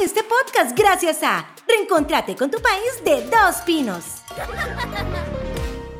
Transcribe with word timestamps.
este 0.00 0.22
podcast 0.22 0.76
gracias 0.76 1.22
a 1.22 1.46
Reencontrate 1.68 2.34
con 2.34 2.50
tu 2.50 2.58
país 2.62 3.04
de 3.04 3.22
Dos 3.28 3.56
Pinos. 3.66 4.04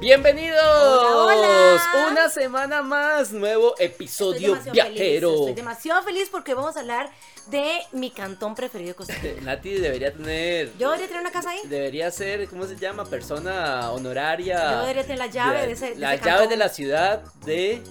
Bienvenidos. 0.00 0.58
Hola, 0.62 1.36
hola. 1.36 2.08
Una 2.10 2.28
semana 2.30 2.80
más, 2.80 3.30
nuevo 3.32 3.74
episodio 3.78 4.56
Estoy 4.56 4.72
viajero. 4.72 5.28
Feliz, 5.28 5.40
estoy 5.40 5.54
demasiado 5.54 6.02
feliz 6.02 6.28
porque 6.30 6.54
vamos 6.54 6.78
a 6.78 6.80
hablar 6.80 7.10
de 7.48 7.80
mi 7.92 8.10
cantón 8.10 8.54
preferido 8.54 8.88
de 8.88 8.94
Costa 8.94 9.14
Rica. 9.22 9.40
Nati 9.42 9.74
debería 9.74 10.14
tener. 10.14 10.72
Yo 10.78 10.88
debería 10.92 11.08
tener 11.08 11.20
una 11.20 11.32
casa 11.32 11.50
ahí. 11.50 11.60
Debería 11.64 12.10
ser, 12.10 12.48
¿cómo 12.48 12.64
se 12.66 12.76
llama? 12.76 13.04
Persona 13.04 13.90
honoraria. 13.90 14.72
Yo 14.72 14.80
debería 14.80 15.02
tener 15.02 15.18
la 15.18 15.26
llave 15.26 15.66
de 15.66 15.72
ese. 15.72 15.90
de 15.90 15.96
La 15.96 16.14
ese 16.14 16.24
llave 16.24 16.38
cantón. 16.38 16.48
de 16.48 16.56
la 16.56 16.68
ciudad 16.70 17.22
de, 17.44 17.82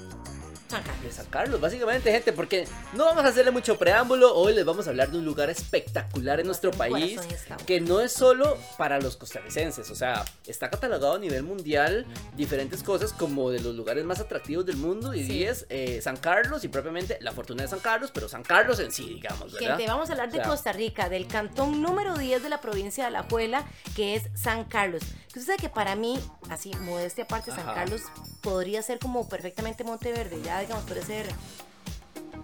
San 0.70 0.84
Carlos. 0.84 1.04
de 1.04 1.12
San 1.12 1.26
Carlos, 1.28 1.62
básicamente, 1.62 2.12
gente, 2.12 2.34
porque 2.34 2.68
no 2.94 3.06
vamos 3.06 3.24
a 3.26 3.28
hacerle 3.30 3.52
mucho 3.52 3.78
preámbulo. 3.78 4.36
Hoy 4.36 4.54
les 4.54 4.66
vamos 4.66 4.86
a 4.88 4.92
hablar 4.92 5.10
de 5.12 5.18
un 5.18 5.26
lugar 5.26 5.50
espectacular 5.50 6.40
en 6.40 6.46
nuestro 6.46 6.72
país. 6.72 7.20
Que 7.66 7.82
no 7.82 8.00
es 8.02 8.14
solo 8.14 8.58
para 8.78 9.00
los 9.00 9.18
costarricenses, 9.18 9.90
o 9.90 9.96
sea, 9.96 10.24
está 10.46 10.70
catalogado 10.70 11.16
a 11.16 11.20
nivel 11.20 11.44
mundial 11.44 12.06
diferentes 12.36 12.84
cosas 12.84 13.14
como 13.14 13.50
de 13.52 13.60
los 13.60 13.76
lugares 13.76 14.06
más 14.06 14.20
atractivos 14.20 14.66
del 14.66 14.78
mundo 14.78 15.14
y 15.14 15.26
Sí. 15.26 15.44
es 15.44 15.66
eh, 15.70 16.02
San 16.02 16.18
Carlos 16.18 16.64
y 16.64 16.68
propiamente 16.68 17.18
la 17.22 17.32
fortuna 17.32 17.64
de 17.64 17.70
San 17.70 17.80
Carlos, 17.80 18.12
pero 18.14 18.28
San 18.30 18.44
Carlos 18.44 18.80
en 18.80 18.92
sí, 18.92 19.08
digamos, 19.16 19.52
¿verdad? 19.54 19.78
Gente, 19.78 19.92
vamos 19.92 20.10
a 20.10 20.14
hablar 20.14 20.32
de 20.32 20.40
O 20.40 20.42
sea, 20.42 20.50
Costa 20.52 20.72
Rica, 20.72 21.10
del 21.10 21.28
cantón 21.28 21.82
número 21.82 22.18
10 22.18 22.42
de 22.44 22.50
la 22.50 22.62
provincia 22.62 23.04
de 23.04 23.08
Alajuela, 23.08 23.66
que 23.96 24.16
es 24.16 24.24
San 24.36 24.66
Carlos. 24.66 25.02
Usted 25.28 25.42
sabe 25.42 25.58
que 25.58 25.70
para 25.70 25.96
mí, 25.96 26.20
así, 26.50 26.72
modestia 26.82 27.24
aparte, 27.26 27.52
San 27.52 27.62
Ajá. 27.62 27.74
Carlos 27.76 28.02
podría 28.42 28.82
ser 28.82 29.00
como 29.00 29.28
perfectamente 29.28 29.84
Monteverde, 29.84 30.42
ya 30.42 30.60
digamos, 30.60 30.84
puede 30.86 31.04
ser... 31.06 31.28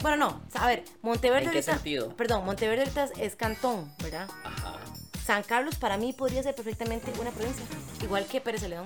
Bueno, 0.02 0.18
no, 0.18 0.42
a 0.60 0.68
ver, 0.68 0.84
Monteverde 1.02 1.46
¿En 1.46 1.52
qué 1.52 1.58
ahorita... 1.60 1.74
sentido? 1.74 2.16
Perdón, 2.16 2.46
Monteverde 2.46 2.82
ahorita 2.84 3.10
es 3.20 3.36
cantón, 3.36 3.92
¿verdad? 4.04 4.28
Ajá. 4.44 4.76
San 5.26 5.42
Carlos 5.44 5.76
para 5.78 5.98
mí 5.98 6.14
podría 6.14 6.44
ser 6.44 6.54
perfectamente 6.54 7.12
una 7.20 7.32
provincia, 7.32 7.66
igual 8.04 8.26
que 8.28 8.40
Pérez 8.42 8.62
de 8.62 8.70
León. 8.70 8.86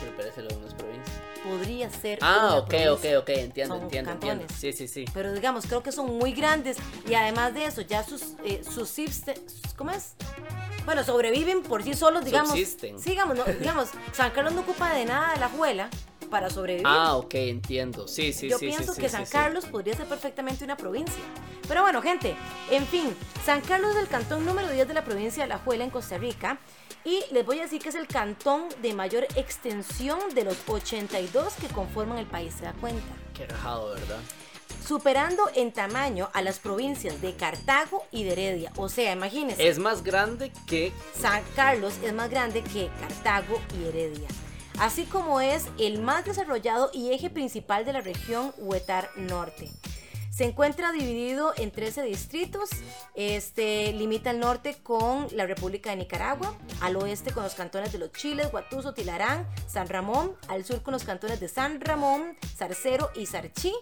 Pero 0.00 0.16
Pérez 0.16 0.36
León 0.38 0.60
no 0.60 0.66
es 0.66 0.74
provincia. 0.74 1.14
Podría 1.44 1.90
ser 1.90 2.18
Ah, 2.22 2.56
ok, 2.56 2.64
ok, 2.64 2.68
provincia. 2.68 3.18
ok, 3.20 3.28
entiendo, 3.28 3.74
Son 3.76 3.82
entiendo, 3.84 4.10
entiendo. 4.10 4.40
cantones. 4.42 4.60
Sí, 4.60 4.72
sí, 4.72 4.88
sí. 4.88 5.04
Pero 5.14 5.32
digamos, 5.32 5.66
creo 5.66 5.84
que 5.84 5.92
son 5.92 6.18
muy 6.18 6.32
grandes 6.32 6.76
y 7.08 7.14
además 7.14 7.54
de 7.54 7.66
eso, 7.66 7.82
ya 7.82 8.02
sus, 8.02 8.22
eh, 8.44 8.62
subsiste- 8.64 9.40
¿cómo 9.76 9.92
es? 9.92 10.14
Bueno, 10.86 11.02
sobreviven 11.04 11.62
por 11.62 11.82
sí 11.82 11.94
solos, 11.94 12.24
digamos. 12.24 12.50
Subsisten. 12.50 12.98
Sí, 12.98 13.10
digamos, 13.10 13.36
no, 13.36 13.44
digamos, 13.60 13.88
San 14.12 14.30
Carlos 14.30 14.54
no 14.54 14.60
ocupa 14.62 14.94
de 14.94 15.04
nada 15.04 15.34
de 15.34 15.40
la 15.40 15.48
juela 15.48 15.90
para 16.30 16.48
sobrevivir. 16.48 16.86
Ah, 16.86 17.16
ok, 17.16 17.34
entiendo. 17.34 18.06
Sí, 18.08 18.32
sí, 18.32 18.48
Yo 18.48 18.58
sí. 18.58 18.66
pienso 18.68 18.94
sí, 18.94 19.00
que 19.00 19.08
sí, 19.08 19.16
San. 19.16 19.26
Carlos 19.26 19.66
podría 19.66 19.96
ser 19.96 20.06
perfectamente 20.06 20.64
una 20.64 20.76
provincia. 20.76 21.22
Pero 21.66 21.82
bueno, 21.82 22.00
gente, 22.00 22.36
en 22.70 22.86
fin, 22.86 23.14
San 23.44 23.60
Carlos 23.62 23.96
es 23.96 24.02
el 24.02 24.08
cantón 24.08 24.46
número 24.46 24.70
10 24.70 24.86
de 24.86 24.94
la 24.94 25.04
provincia 25.04 25.42
de 25.42 25.48
La 25.48 25.58
Juela 25.58 25.84
en 25.84 25.90
Costa 25.90 26.18
Rica. 26.18 26.58
Y 27.04 27.22
les 27.30 27.46
voy 27.46 27.60
a 27.60 27.62
decir 27.62 27.80
que 27.80 27.88
es 27.88 27.94
el 27.94 28.08
cantón 28.08 28.68
de 28.82 28.92
mayor 28.92 29.24
extensión 29.36 30.18
de 30.34 30.44
los 30.44 30.56
82 30.68 31.54
que 31.54 31.68
conforman 31.68 32.18
el 32.18 32.26
país, 32.26 32.54
¿se 32.58 32.64
da 32.64 32.72
cuenta? 32.74 33.14
Qué 33.32 33.46
rajado, 33.46 33.90
¿verdad? 33.90 34.18
Superando 34.86 35.42
en 35.54 35.72
tamaño 35.72 36.28
a 36.32 36.42
las 36.42 36.58
provincias 36.58 37.20
de 37.20 37.34
Cartago 37.34 38.04
y 38.12 38.24
de 38.24 38.32
Heredia. 38.32 38.72
O 38.76 38.88
sea, 38.88 39.12
imagínense, 39.12 39.68
Es 39.68 39.78
más 39.78 40.02
grande 40.02 40.52
que 40.66 40.92
San 41.20 41.42
Carlos 41.54 41.94
es 42.02 42.12
más 42.12 42.30
grande 42.30 42.62
que 42.62 42.88
Cartago 43.00 43.60
y 43.78 43.88
Heredia. 43.88 44.28
Así 44.78 45.04
como 45.04 45.40
es 45.40 45.66
el 45.78 46.00
más 46.02 46.24
desarrollado 46.24 46.90
y 46.92 47.12
eje 47.12 47.30
principal 47.30 47.84
de 47.84 47.94
la 47.94 48.02
región 48.02 48.52
Huetar 48.58 49.08
Norte. 49.16 49.70
Se 50.36 50.44
encuentra 50.44 50.92
dividido 50.92 51.54
en 51.56 51.70
13 51.70 52.02
distritos. 52.02 52.68
Este 53.14 53.90
limita 53.94 54.28
al 54.28 54.38
norte 54.38 54.76
con 54.82 55.28
la 55.32 55.46
República 55.46 55.88
de 55.88 55.96
Nicaragua, 55.96 56.54
al 56.82 56.96
oeste 56.96 57.32
con 57.32 57.42
los 57.42 57.54
cantones 57.54 57.90
de 57.90 57.98
Los 57.98 58.12
Chiles, 58.12 58.50
Guatuso, 58.50 58.92
Tilarán, 58.92 59.48
San 59.66 59.88
Ramón, 59.88 60.36
al 60.48 60.66
sur 60.66 60.82
con 60.82 60.92
los 60.92 61.04
cantones 61.04 61.40
de 61.40 61.48
San 61.48 61.80
Ramón, 61.80 62.36
Zarcero 62.54 63.08
y 63.14 63.24
Sarchí. 63.24 63.72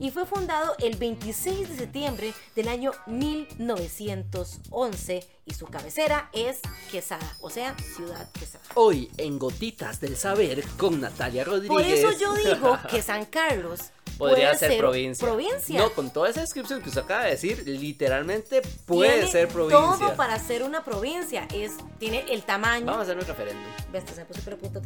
Y 0.00 0.10
fue 0.10 0.24
fundado 0.24 0.74
el 0.78 0.96
26 0.96 1.68
de 1.68 1.76
septiembre 1.76 2.32
del 2.56 2.68
año 2.68 2.92
1911 3.06 5.28
y 5.44 5.52
su 5.54 5.66
cabecera 5.66 6.30
es 6.32 6.60
Quesada, 6.90 7.36
o 7.42 7.50
sea, 7.50 7.76
Ciudad 7.96 8.30
Quesada. 8.32 8.64
hoy 8.74 9.10
en 9.18 9.38
Gotitas 9.38 10.00
del 10.00 10.16
Saber 10.16 10.64
con 10.78 11.00
Natalia 11.02 11.44
Rodríguez. 11.44 11.68
Por 11.68 11.82
eso 11.82 12.10
yo 12.18 12.32
digo 12.34 12.78
que 12.90 13.02
San 13.02 13.26
Carlos 13.26 13.80
podría 14.16 14.52
puede 14.52 14.58
ser, 14.58 14.78
provincia. 14.78 15.28
provincia. 15.28 15.78
No, 15.80 15.92
con 15.92 16.10
toda 16.10 16.30
esa 16.30 16.40
descripción 16.40 16.80
que 16.82 16.88
usted 16.88 17.02
acaba 17.02 17.24
de 17.24 17.32
decir, 17.32 17.62
literalmente 17.66 18.62
puede 18.86 19.12
Tiene 19.16 19.30
ser 19.30 19.48
provincia. 19.48 19.78
Todo 19.78 20.16
para 20.16 20.38
ser 20.38 20.62
una 20.62 20.82
provincia. 20.82 21.46
Es, 21.54 21.72
tiene 21.98 22.24
el 22.32 22.42
tamaño. 22.44 22.86
Vamos 22.86 23.00
a 23.00 23.02
hacer 23.02 23.18
un 23.18 23.26
referéndum. 23.26 23.64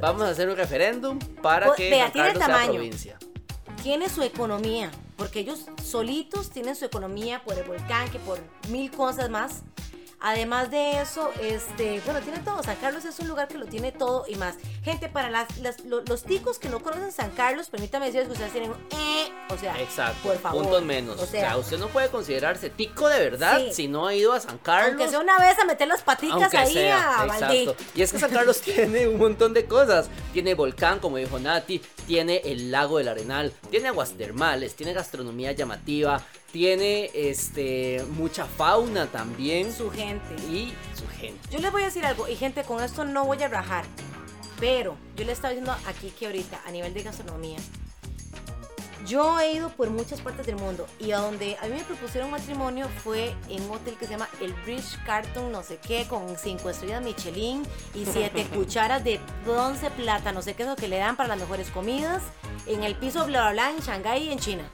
Vamos 0.00 0.22
a 0.22 0.31
hacer 0.31 0.48
un 0.48 0.56
referéndum 0.56 1.19
para 1.41 1.66
Pues, 1.66 1.76
que 1.76 1.91
vea, 1.91 2.04
San 2.04 2.12
tiene 2.12 2.28
el 2.28 2.32
Carlos 2.34 2.46
sea 2.46 2.54
tamaño. 2.56 2.72
provincia. 2.75 3.19
Tiene 3.84 4.09
su 4.09 4.22
economía. 4.22 4.91
Porque 5.19 5.41
ellos 5.41 5.67
solitos 5.84 6.49
tienen 6.49 6.75
su 6.75 6.87
economía 6.87 7.45
por 7.45 7.59
el 7.59 7.65
volcán, 7.65 8.11
que 8.11 8.19
por 8.19 8.39
mil 8.71 8.91
cosas 8.91 9.28
más. 9.28 9.62
Además 10.27 10.71
de 10.71 11.03
eso, 11.03 11.31
este, 11.43 12.01
bueno, 12.07 12.21
tiene 12.23 12.39
todo. 12.39 12.62
San 12.62 12.77
Carlos 12.77 13.05
es 13.05 13.19
un 13.21 13.29
lugar 13.29 13.47
que 13.47 13.59
lo 13.59 13.67
tiene 13.67 13.93
todo 13.93 14.25
y 14.27 14.37
más. 14.37 14.55
Gente, 14.83 15.11
para 15.11 15.29
las, 15.29 15.59
las- 15.59 15.85
lo- 15.85 16.01
los 16.01 16.23
ticos 16.23 16.59
que 16.59 16.71
no 16.71 16.81
conocen 16.83 17.12
San 17.12 17.31
Carlos, 17.33 17.69
permítame 17.69 18.07
decirles 18.07 18.29
que 18.29 18.33
ustedes 18.33 18.53
tienen 18.53 18.71
un 18.71 18.77
eh, 18.99 19.29
o 19.51 19.59
sea, 19.59 19.79
Exacto. 19.83 20.17
por 20.29 20.39
favor. 20.39 20.62
Puntos 20.62 20.83
menos. 20.83 21.21
O 21.21 21.27
sea, 21.27 21.59
usted 21.59 21.79
no 21.79 21.89
puede 21.89 22.09
considerarse 22.09 22.71
tico 22.71 23.07
de 23.09 23.19
verdad 23.19 23.59
Sí. 23.67 23.73
si 23.75 23.89
no 23.89 24.07
ha 24.07 24.15
ido 24.15 24.33
a 24.33 24.41
San 24.41 24.57
Carlos. 24.57 24.93
aunque 24.95 25.09
sea 25.11 25.19
una 25.21 25.37
vez 25.39 25.59
a 25.59 25.65
meter 25.67 25.89
las 25.89 26.03
Aunque 26.33 26.56
ahí 26.56 26.73
sea, 26.73 27.21
a 27.21 27.27
Valdí. 27.27 27.71
Y 27.95 28.01
es 28.01 28.11
que 28.11 28.19
San 28.19 28.31
Carlos 28.31 28.61
tiene 28.62 29.06
un 29.06 29.19
montón 29.19 29.53
de 29.53 29.67
cosas. 29.67 30.09
Tiene 30.33 30.55
volcán, 30.55 31.01
como 31.01 31.19
dijo 31.19 31.39
Nati, 31.39 31.83
tiene 32.06 32.41
el 32.47 32.71
lago 32.71 32.97
del 32.97 33.09
Arenal, 33.09 33.53
tiene 33.71 33.89
aguas 33.89 34.12
termales, 34.12 34.75
tiene 34.75 34.95
gastronomía 34.95 35.53
llamativa, 35.53 36.23
tiene 36.54 37.10
este 37.12 38.00
mucha 38.10 38.44
fauna 38.44 39.09
también 39.09 39.72
Su 39.72 39.91
gente. 39.91 40.37
y 40.48 40.72
su 40.97 41.04
gente. 41.09 41.41
Yo 41.50 41.59
les 41.59 41.72
voy 41.72 41.82
a 41.82 41.87
decir 41.87 42.06
algo, 42.06 42.28
y 42.28 42.37
gente, 42.37 42.62
con 42.62 42.81
esto 42.81 43.04
no 43.04 43.25
voy 43.25 43.42
a 43.42 43.48
rajar, 43.48 43.84
pero 44.60 44.97
yo 45.16 45.25
le 45.25 45.32
estaba 45.32 45.50
diciendo 45.50 45.75
aquí 45.88 46.10
que 46.16 46.26
ahorita, 46.26 46.60
a 46.64 46.70
nivel 46.70 46.94
de 46.94 47.03
gastronomía, 47.03 47.59
yo 49.04 49.41
he 49.41 49.53
ido 49.53 49.70
por 49.70 49.91
muchas 49.91 50.20
partes 50.20 50.47
del 50.47 50.54
mundo 50.54 50.87
y 51.00 51.10
a 51.10 51.19
donde 51.19 51.56
a 51.60 51.66
mí 51.66 51.72
me 51.72 51.82
propusieron 51.82 52.31
matrimonio 52.31 52.88
fue 53.03 53.34
en 53.48 53.64
un 53.64 53.72
hotel 53.72 53.97
que 53.98 54.04
se 54.06 54.12
llama 54.12 54.28
el 54.41 54.53
Bridge 54.64 54.97
Carton, 55.04 55.50
no 55.50 55.64
sé 55.64 55.81
qué, 55.84 56.06
con 56.06 56.37
cinco 56.38 56.70
estrellas 56.70 57.03
Michelin 57.03 57.64
y 57.97 58.06
siete 58.06 58.47
cucharas 58.54 59.03
de 59.03 59.19
bronce 59.44 59.91
plata, 59.91 60.31
no 60.31 60.41
sé 60.41 60.54
qué 60.54 60.62
es 60.62 60.69
lo 60.69 60.76
que 60.76 60.87
le 60.87 60.98
dan 60.98 61.16
para 61.16 61.31
las 61.31 61.38
mejores 61.38 61.70
comidas, 61.70 62.22
en 62.69 62.84
el 62.84 62.94
piso 62.94 63.26
bla 63.26 63.50
bla 63.50 63.53
bla 63.53 63.70
en 63.72 63.81
Shanghái 63.81 64.28
y 64.28 64.31
en 64.31 64.38
China. 64.38 64.70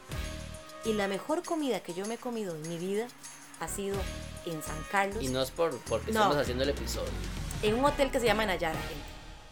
Y 0.85 0.93
la 0.95 1.09
mejor 1.09 1.43
comida 1.43 1.81
que 1.81 1.93
yo 1.95 2.07
me 2.07 2.15
he 2.15 2.19
comido 2.19 2.55
en 2.55 2.63
mi 2.69 2.79
vida 2.79 3.07
ha 3.61 3.69
sido 3.69 3.97
en 4.47 4.63
San 4.63 4.77
Carlos 4.91 5.23
Y 5.23 5.29
no 5.29 5.43
es 5.43 5.51
por 5.51 5.77
porque 5.81 6.13
No. 6.13 6.21
estamos 6.21 6.37
haciendo 6.39 6.65
el 6.65 6.71
episodio. 6.71 7.11
en 7.63 7.75
un 7.75 7.85
hotel 7.85 8.11
que 8.11 8.21
se 8.21 8.27
llama 8.27 8.47
Nayara, 8.47 8.79
gente. 8.81 9.05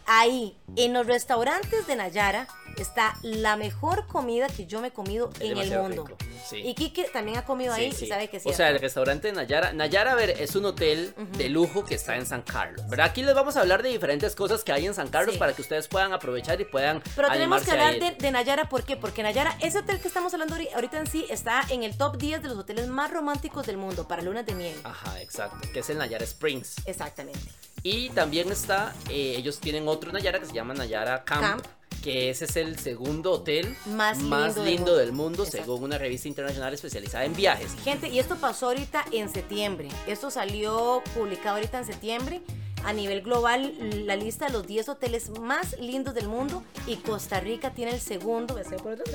Ahí, 0.07 0.57
en 0.77 0.95
los 0.95 1.07
restaurantes 1.07 1.87
de 1.87 1.95
Nayara, 1.97 2.49
está 2.79 3.15
la 3.23 3.57
mejor 3.57 4.07
comida 4.07 4.47
que 4.47 4.65
yo 4.65 4.81
me 4.81 4.89
he 4.89 4.91
comido 4.91 5.29
Es 5.39 5.51
en 5.51 5.59
el 5.59 5.79
mundo. 5.79 6.07
rico, 6.07 6.17
sí. 6.47 6.57
Y 6.59 6.75
Kike 6.75 7.05
también 7.13 7.39
ha 7.39 7.45
comido 7.45 7.73
ahí 7.73 7.93
Sí, 7.93 8.05
y 8.05 8.09
sabe 8.09 8.29
que 8.29 8.41
sí. 8.41 8.49
O 8.49 8.53
sea, 8.53 8.69
el 8.71 8.79
restaurante 8.79 9.33
Nayara. 9.33 9.73
Nayara, 9.73 10.13
a 10.13 10.15
ver, 10.15 10.31
es 10.31 10.55
un 10.57 10.65
hotel 10.67 11.15
de 11.37 11.49
lujo 11.49 11.85
que 11.85 11.95
está 11.95 12.17
en 12.17 12.27
San 12.27 12.43
Carlos. 12.43 12.87
¿Verdad? 12.89 13.07
Aquí 13.07 13.23
les 13.23 13.35
vamos 13.35 13.57
a 13.57 13.61
hablar 13.61 13.83
de 13.83 13.89
diferentes 13.91 14.35
cosas 14.35 14.65
que 14.65 14.73
hay 14.73 14.87
en 14.87 14.95
San 14.95 15.09
Carlos 15.09 15.37
para 15.37 15.53
que 15.55 15.63
ustedes 15.63 15.89
puedan 15.89 16.13
aprovechar 16.13 16.61
y 16.61 16.65
puedan. 16.65 17.03
Pero 17.17 17.29
tenemos 17.29 17.63
que 17.63 17.71
hablar 17.71 17.99
de, 17.99 18.11
de 18.13 18.31
Nayara, 18.31 18.69
¿por 18.69 18.85
qué? 18.85 18.97
Porque 18.97 19.23
Nayara, 19.23 19.57
ese 19.61 19.79
hotel 19.79 20.01
que 20.01 20.09
estamos 20.09 20.33
hablando 20.35 20.57
ahori- 20.57 20.73
ahorita 20.75 20.99
en 20.99 21.07
sí, 21.07 21.27
está 21.31 21.63
en 21.71 21.83
el 21.83 21.97
top 21.97 22.17
10 22.19 22.43
de 22.43 22.49
los 22.49 22.59
hoteles 22.59 22.89
más 22.89 23.11
románticos 23.11 23.67
del 23.67 23.77
mundo 23.77 24.07
para 24.09 24.23
lunas 24.23 24.45
de 24.47 24.55
miel. 24.55 24.77
Ajá, 24.85 25.21
exacto. 25.21 25.69
Que 25.73 25.81
es 25.81 25.91
el 25.91 25.99
Nayara 25.99 26.25
Springs. 26.25 26.77
Exactamente. 26.87 27.41
Y 27.83 28.11
también 28.11 28.51
está, 28.51 28.93
eh, 29.09 29.35
ellos 29.37 29.61
tienen 29.61 29.87
otro 29.87 30.11
Nayara 30.13 30.41
que 30.41 30.47
se 30.47 30.53
llama 30.53 30.75
Nayara 30.75 31.23
Camp. 31.25 31.41
Camp. 31.43 31.67
Que 32.09 32.31
ese 32.31 32.47
es 32.47 32.57
el 32.57 32.79
segundo 32.79 33.33
hotel 33.33 33.77
Más 33.85 34.17
lindo 34.23 34.55
del 34.55 34.79
mundo. 34.79 34.97
del 34.97 35.13
mundo, 35.13 35.45
Exacto. 35.45 35.67
según 35.67 35.85
una 35.85 35.99
revista 35.99 36.27
internacional 36.27 36.73
especializada 36.73 37.27
en 37.27 37.35
viajes. 37.37 37.71
Gente, 37.85 38.09
y 38.09 38.19
esto 38.19 38.37
pasó 38.37 38.69
ahorita 38.69 39.05
en 39.13 39.29
septiembre. 39.29 39.91
Esto 40.07 40.31
salió 40.31 41.03
publicado 41.15 41.57
ahorita 41.57 41.81
en 41.81 41.85
septiembre. 41.85 42.41
A 42.83 42.95
nivel 42.95 43.21
global, 43.21 43.75
la 44.07 44.17
lista 44.17 44.47
de 44.47 44.53
los 44.53 44.67
10 44.67 44.89
hoteles 44.89 45.39
más 45.39 45.79
lindos 45.81 46.15
del 46.15 46.29
mundo. 46.29 46.63
Y 46.87 46.97
Costa 46.97 47.41
Rica 47.41 47.75
tiene 47.75 47.91
el 47.93 48.01
segundo, 48.01 48.55
me 48.55 48.65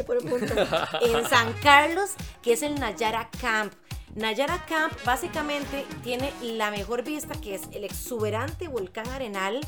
punto, 0.03 0.53
en 1.01 1.27
San 1.27 1.51
Carlos, 1.63 2.11
que 2.43 2.53
es 2.53 2.61
el 2.61 2.75
Nayara 2.75 3.27
Camp. 3.41 3.73
Nayara 4.15 4.65
Camp 4.65 4.93
básicamente 5.05 5.85
tiene 6.03 6.31
la 6.41 6.69
mejor 6.71 7.03
vista, 7.03 7.33
que 7.39 7.55
es 7.55 7.61
el 7.71 7.83
exuberante 7.83 8.67
volcán 8.67 9.07
Arenal. 9.09 9.59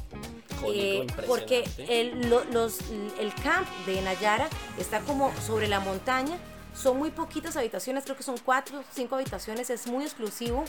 Eh, 0.67 1.05
porque 1.27 1.63
el, 1.89 2.29
lo- 2.29 2.43
los, 2.45 2.79
el 3.19 3.33
camp 3.35 3.67
de 3.85 4.01
Nayara 4.01 4.47
está 4.79 4.99
como 5.01 5.31
sobre 5.45 5.67
la 5.67 5.79
montaña 5.79 6.37
Son 6.75 6.97
muy 6.97 7.09
poquitas 7.09 7.55
habitaciones, 7.55 8.03
creo 8.03 8.17
que 8.17 8.23
son 8.23 8.35
cuatro, 8.37 8.83
cinco 8.93 9.15
habitaciones, 9.15 9.69
es 9.69 9.87
muy 9.87 10.03
exclusivo. 10.03 10.65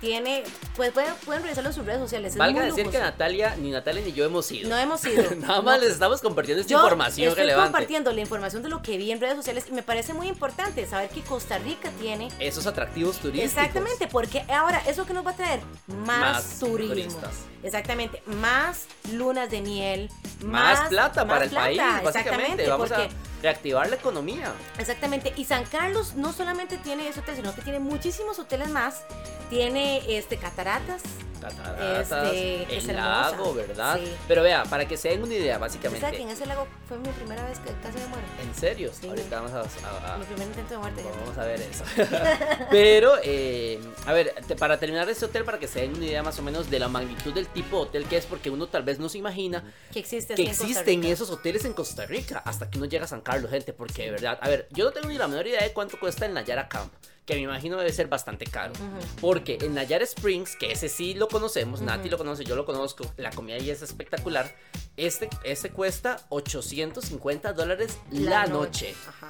Tiene, 0.00 0.42
pues 0.76 0.90
pueden, 0.92 1.14
pueden 1.24 1.42
revisarlo 1.42 1.70
en 1.70 1.74
sus 1.74 1.86
redes 1.86 2.00
sociales. 2.00 2.32
Es 2.32 2.38
Valga 2.38 2.62
decir 2.62 2.88
que. 2.90 2.98
Natalia, 2.98 3.54
ni 3.56 3.70
Natalia 3.70 4.02
ni 4.02 4.12
yo 4.12 4.24
hemos 4.24 4.50
ido. 4.50 4.68
No 4.68 4.76
hemos 4.76 5.04
ido. 5.06 5.22
Nada 5.36 5.56
No. 5.58 5.62
más 5.62 5.80
les 5.80 5.92
estamos 5.92 6.20
compartiendo 6.20 6.60
esta 6.60 6.72
Yo 6.72 6.78
información 6.78 7.28
estoy 7.28 7.42
relevante. 7.44 7.70
compartiendo 7.72 8.12
la 8.12 8.20
información 8.20 8.62
de 8.62 8.68
lo 8.68 8.82
que 8.82 8.96
vi 8.96 9.12
en 9.12 9.20
redes 9.20 9.36
sociales 9.36 9.64
y 9.68 9.72
me 9.72 9.82
parece 9.82 10.12
muy 10.12 10.26
importante 10.28 10.86
saber 10.86 11.08
que 11.10 11.22
Costa 11.22 11.58
Rica 11.58 11.90
tiene 12.00 12.28
Esos 12.40 12.66
atractivos 12.66 13.18
turísticos. 13.18 13.52
Exactamente, 13.56 14.08
porque 14.08 14.40
ahora 14.52 14.82
eso 14.86 15.06
que 15.06 15.14
nos 15.14 15.24
va 15.24 15.30
a 15.30 15.36
traer 15.36 15.60
más, 15.86 16.06
Más 16.06 16.58
turismo. 16.58 16.94
turistas. 16.94 17.30
Exactamente, 17.62 18.22
más 18.26 18.86
lunas 19.12 19.50
de 19.50 19.62
miel, 19.62 20.10
Más, 20.42 20.80
más, 20.80 20.88
plata 20.88 21.24
más 21.24 21.32
para 21.32 21.44
el 21.46 21.50
país, 21.50 21.78
básicamente. 21.78 22.18
Exactamente, 22.64 22.68
Vamos 22.68 22.88
porque, 22.90 23.04
a 23.04 23.08
reactivar 23.44 23.88
la 23.88 23.96
economía. 23.96 24.52
exactamente. 24.78 25.32
Y 25.36 25.44
San 25.44 25.64
Carlos 25.66 26.14
no 26.14 26.32
solamente 26.32 26.78
tiene 26.78 27.06
ese 27.06 27.20
hotel, 27.20 27.36
sino 27.36 27.54
que 27.54 27.62
tiene 27.62 27.78
muchísimos 27.78 28.38
hoteles 28.38 28.70
más. 28.70 29.04
Tiene 29.50 30.16
este 30.16 30.38
cataratas. 30.38 31.02
Cataratas, 31.48 32.32
Este, 32.34 32.76
el 32.90 32.96
lago, 32.96 33.54
¿verdad? 33.54 33.98
Sí. 34.02 34.12
Pero 34.28 34.42
vea, 34.42 34.64
para 34.64 34.86
que 34.88 34.96
se 34.96 35.08
den 35.10 35.22
una 35.22 35.34
idea, 35.34 35.54
¿Usted 35.54 35.60
básicamente. 35.60 36.00
sabe 36.00 36.16
que 36.16 36.22
en 36.22 36.30
ese 36.30 36.46
lago 36.46 36.66
fue 36.88 36.98
mi 36.98 37.08
primera 37.10 37.44
vez 37.46 37.58
que 37.58 37.70
casi 37.82 37.98
me 37.98 38.06
muero? 38.08 38.26
¿En 38.42 38.54
serio? 38.54 38.90
Sí. 38.98 39.08
Ahorita 39.08 39.40
vamos 39.40 39.52
a, 39.52 39.60
a- 39.88 40.14
a- 40.14 40.18
Mi 40.18 40.24
primer 40.24 40.46
intento 40.48 40.74
de 40.74 40.78
muerte. 40.78 41.02
Vamos 41.20 41.38
a 41.38 41.44
ver 41.44 41.60
eso. 41.60 41.84
Pero, 42.70 43.14
eh, 43.22 43.80
a 44.06 44.12
ver, 44.12 44.34
te- 44.46 44.56
para 44.56 44.78
terminar 44.78 45.08
este 45.08 45.24
hotel, 45.24 45.44
para 45.44 45.58
que 45.58 45.68
se 45.68 45.80
den 45.80 45.94
una 45.94 46.04
idea 46.04 46.22
más 46.22 46.38
o 46.38 46.42
menos 46.42 46.70
de 46.70 46.78
la 46.78 46.88
magnitud 46.88 47.32
del 47.34 47.46
tipo 47.48 47.76
de 47.76 47.82
hotel 47.82 48.04
que 48.06 48.16
es, 48.16 48.26
porque 48.26 48.50
uno 48.50 48.66
tal 48.68 48.82
vez 48.82 48.98
no 48.98 49.08
se 49.08 49.18
imagina 49.18 49.62
Que 49.92 49.98
existe 50.00 50.34
que 50.34 50.42
en 50.42 50.48
existen 50.50 51.04
esos 51.04 51.30
hoteles 51.30 51.64
en 51.64 51.72
Costa 51.72 52.06
Rica 52.06 52.42
hasta 52.44 52.70
que 52.70 52.78
uno 52.78 52.86
llega 52.86 53.04
a 53.04 53.08
San 53.08 53.20
Carlos, 53.20 53.50
gente, 53.50 53.72
porque 53.72 54.04
de 54.04 54.10
verdad, 54.12 54.38
a 54.40 54.48
ver, 54.48 54.68
yo 54.70 54.84
no 54.84 54.92
tengo 54.92 55.08
ni 55.08 55.18
la 55.18 55.28
menor 55.28 55.46
idea 55.46 55.62
de 55.62 55.72
cuánto 55.72 55.98
cuesta 55.98 56.26
el 56.26 56.34
Nayara 56.34 56.68
Camp, 56.68 56.92
que 57.24 57.34
me 57.34 57.40
imagino 57.40 57.76
debe 57.76 57.92
ser 57.92 58.08
bastante 58.08 58.44
caro, 58.44 58.74
porque 59.20 59.58
en 59.62 59.74
Nayara 59.74 60.04
Springs, 60.04 60.56
que 60.56 60.72
ese 60.72 60.88
sí 60.88 61.14
lo 61.14 61.28
conocemos, 61.28 61.80
Nati 61.80 62.08
Ujú. 62.08 62.10
lo 62.10 62.18
conoce, 62.18 62.44
yo 62.44 62.54
lo 62.54 62.66
conozco, 62.66 63.10
la 63.16 63.30
comida 63.30 63.56
ahí 63.56 63.70
es 63.70 63.82
espectacular, 63.82 64.54
este, 64.96 65.30
este 65.42 65.70
cuesta 65.70 66.18
850 66.28 67.52
dólares 67.54 67.98
la, 68.10 68.46
noche. 68.46 68.94
Ajá. 69.08 69.28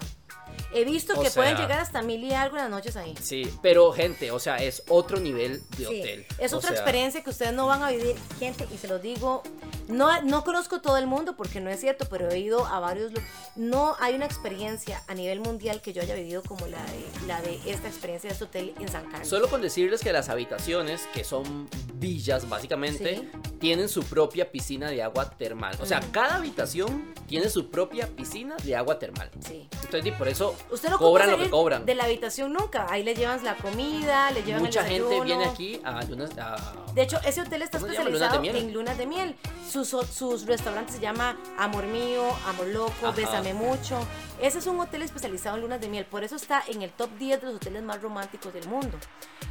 He 0.72 0.84
visto 0.84 1.12
O 1.14 1.22
que 1.22 1.30
pueden 1.30 1.56
sea- 1.56 1.62
llegar 1.66 1.78
hasta 1.80 2.02
mil 2.02 2.22
y 2.24 2.32
algo 2.32 2.56
en 2.56 2.62
las 2.62 2.70
noches 2.70 2.96
ahí. 2.96 3.14
Sí, 3.22 3.48
pero 3.62 3.92
gente, 3.92 4.30
o 4.32 4.40
sea, 4.40 4.56
es 4.56 4.82
otro 4.88 5.18
nivel 5.20 5.62
de 5.76 5.76
Sí, 5.76 6.00
hotel. 6.00 6.26
Es 6.38 6.52
O 6.52 6.56
otra 6.56 6.70
sea, 6.70 6.78
experiencia 6.78 7.22
que 7.22 7.30
ustedes 7.30 7.52
no 7.52 7.66
van 7.66 7.82
a 7.82 7.90
vivir, 7.90 8.16
gente, 8.40 8.66
y 8.74 8.78
se 8.78 8.88
los 8.88 9.00
digo, 9.00 9.42
no, 9.86 10.20
no 10.22 10.42
conozco 10.42 10.80
todo 10.80 10.96
el 10.96 11.06
mundo 11.06 11.36
porque 11.36 11.60
no 11.60 11.70
es 11.70 11.78
cierto, 11.80 12.06
pero 12.10 12.28
he 12.30 12.38
ido 12.40 12.66
a 12.66 12.80
varios 12.80 13.12
lu- 13.12 13.20
No 13.54 13.94
hay 14.00 14.14
una 14.16 14.24
experiencia 14.26 15.02
a 15.06 15.14
nivel 15.14 15.38
mundial 15.40 15.80
que 15.80 15.92
yo 15.92 16.02
haya 16.02 16.16
vivido 16.16 16.42
como 16.42 16.66
la 16.66 16.82
de, 16.86 17.26
la 17.28 17.40
de 17.40 17.60
esta 17.66 17.86
experiencia 17.86 18.28
de 18.28 18.32
este 18.32 18.44
hotel 18.44 18.74
en 18.80 18.88
San 18.88 19.04
Carlos. 19.08 19.28
Solo 19.28 19.48
con 19.48 19.62
decirles 19.62 20.00
que 20.00 20.12
las 20.12 20.28
habitaciones, 20.28 21.02
que 21.14 21.22
son 21.22 21.68
villas 21.94 22.48
básicamente, 22.48 23.16
Sí. 23.16 23.28
tienen 23.60 23.88
su 23.88 24.02
propia 24.02 24.50
piscina 24.50 24.90
de 24.90 25.02
agua 25.04 25.30
termal. 25.30 25.76
O 25.80 25.86
sea, 25.86 26.00
Ujú. 26.00 26.10
cada 26.10 26.34
habitación 26.36 27.14
tiene 27.28 27.48
su 27.48 27.70
propia 27.70 28.08
piscina 28.08 28.56
de 28.64 28.74
agua 28.74 28.98
termal. 28.98 29.30
Sí. 29.46 29.68
Entonces, 29.84 30.06
y 30.06 30.10
por 30.10 30.26
eso 30.28 30.43
Usted 30.70 30.90
no 30.90 30.98
cobran 30.98 31.30
lo 31.30 31.38
que 31.38 31.50
cobran. 31.50 31.84
de 31.86 31.94
la 31.94 32.04
habitación 32.04 32.52
nunca. 32.52 32.86
Ahí 32.90 33.02
le 33.02 33.14
llevan 33.14 33.42
la 33.44 33.56
comida, 33.56 34.30
le 34.30 34.42
llevan 34.42 34.62
Mucha 34.62 34.80
el 34.80 34.86
gente 34.86 35.20
viene 35.22 35.44
aquí 35.44 35.80
a 35.84 36.02
lunas. 36.04 36.30
a- 36.38 36.56
De 36.94 37.02
hecho, 37.02 37.18
ese 37.24 37.40
hotel 37.42 37.62
está 37.62 37.78
especializado 37.78 38.38
¿Lunas 38.40 38.54
en 38.56 38.72
lunas 38.72 38.98
de 38.98 39.06
miel. 39.06 39.36
Sus, 39.70 39.88
sus 39.88 40.46
restaurantes 40.46 40.94
se 40.96 41.00
llama 41.00 41.36
Amor 41.58 41.84
Mío, 41.86 42.22
Amor 42.46 42.66
Loco, 42.68 42.92
Ajá. 43.06 43.12
Bésame 43.12 43.54
Mucho. 43.54 43.98
Ese 44.40 44.58
es 44.58 44.66
un 44.66 44.78
hotel 44.80 45.02
especializado 45.02 45.56
en 45.56 45.62
lunas 45.62 45.80
de 45.80 45.88
miel. 45.88 46.04
Por 46.06 46.24
eso 46.24 46.36
está 46.36 46.62
en 46.68 46.82
el 46.82 46.90
top 46.90 47.10
10 47.18 47.40
de 47.40 47.46
los 47.46 47.56
hoteles 47.56 47.82
más 47.82 48.02
románticos 48.02 48.52
del 48.52 48.66
mundo. 48.68 48.98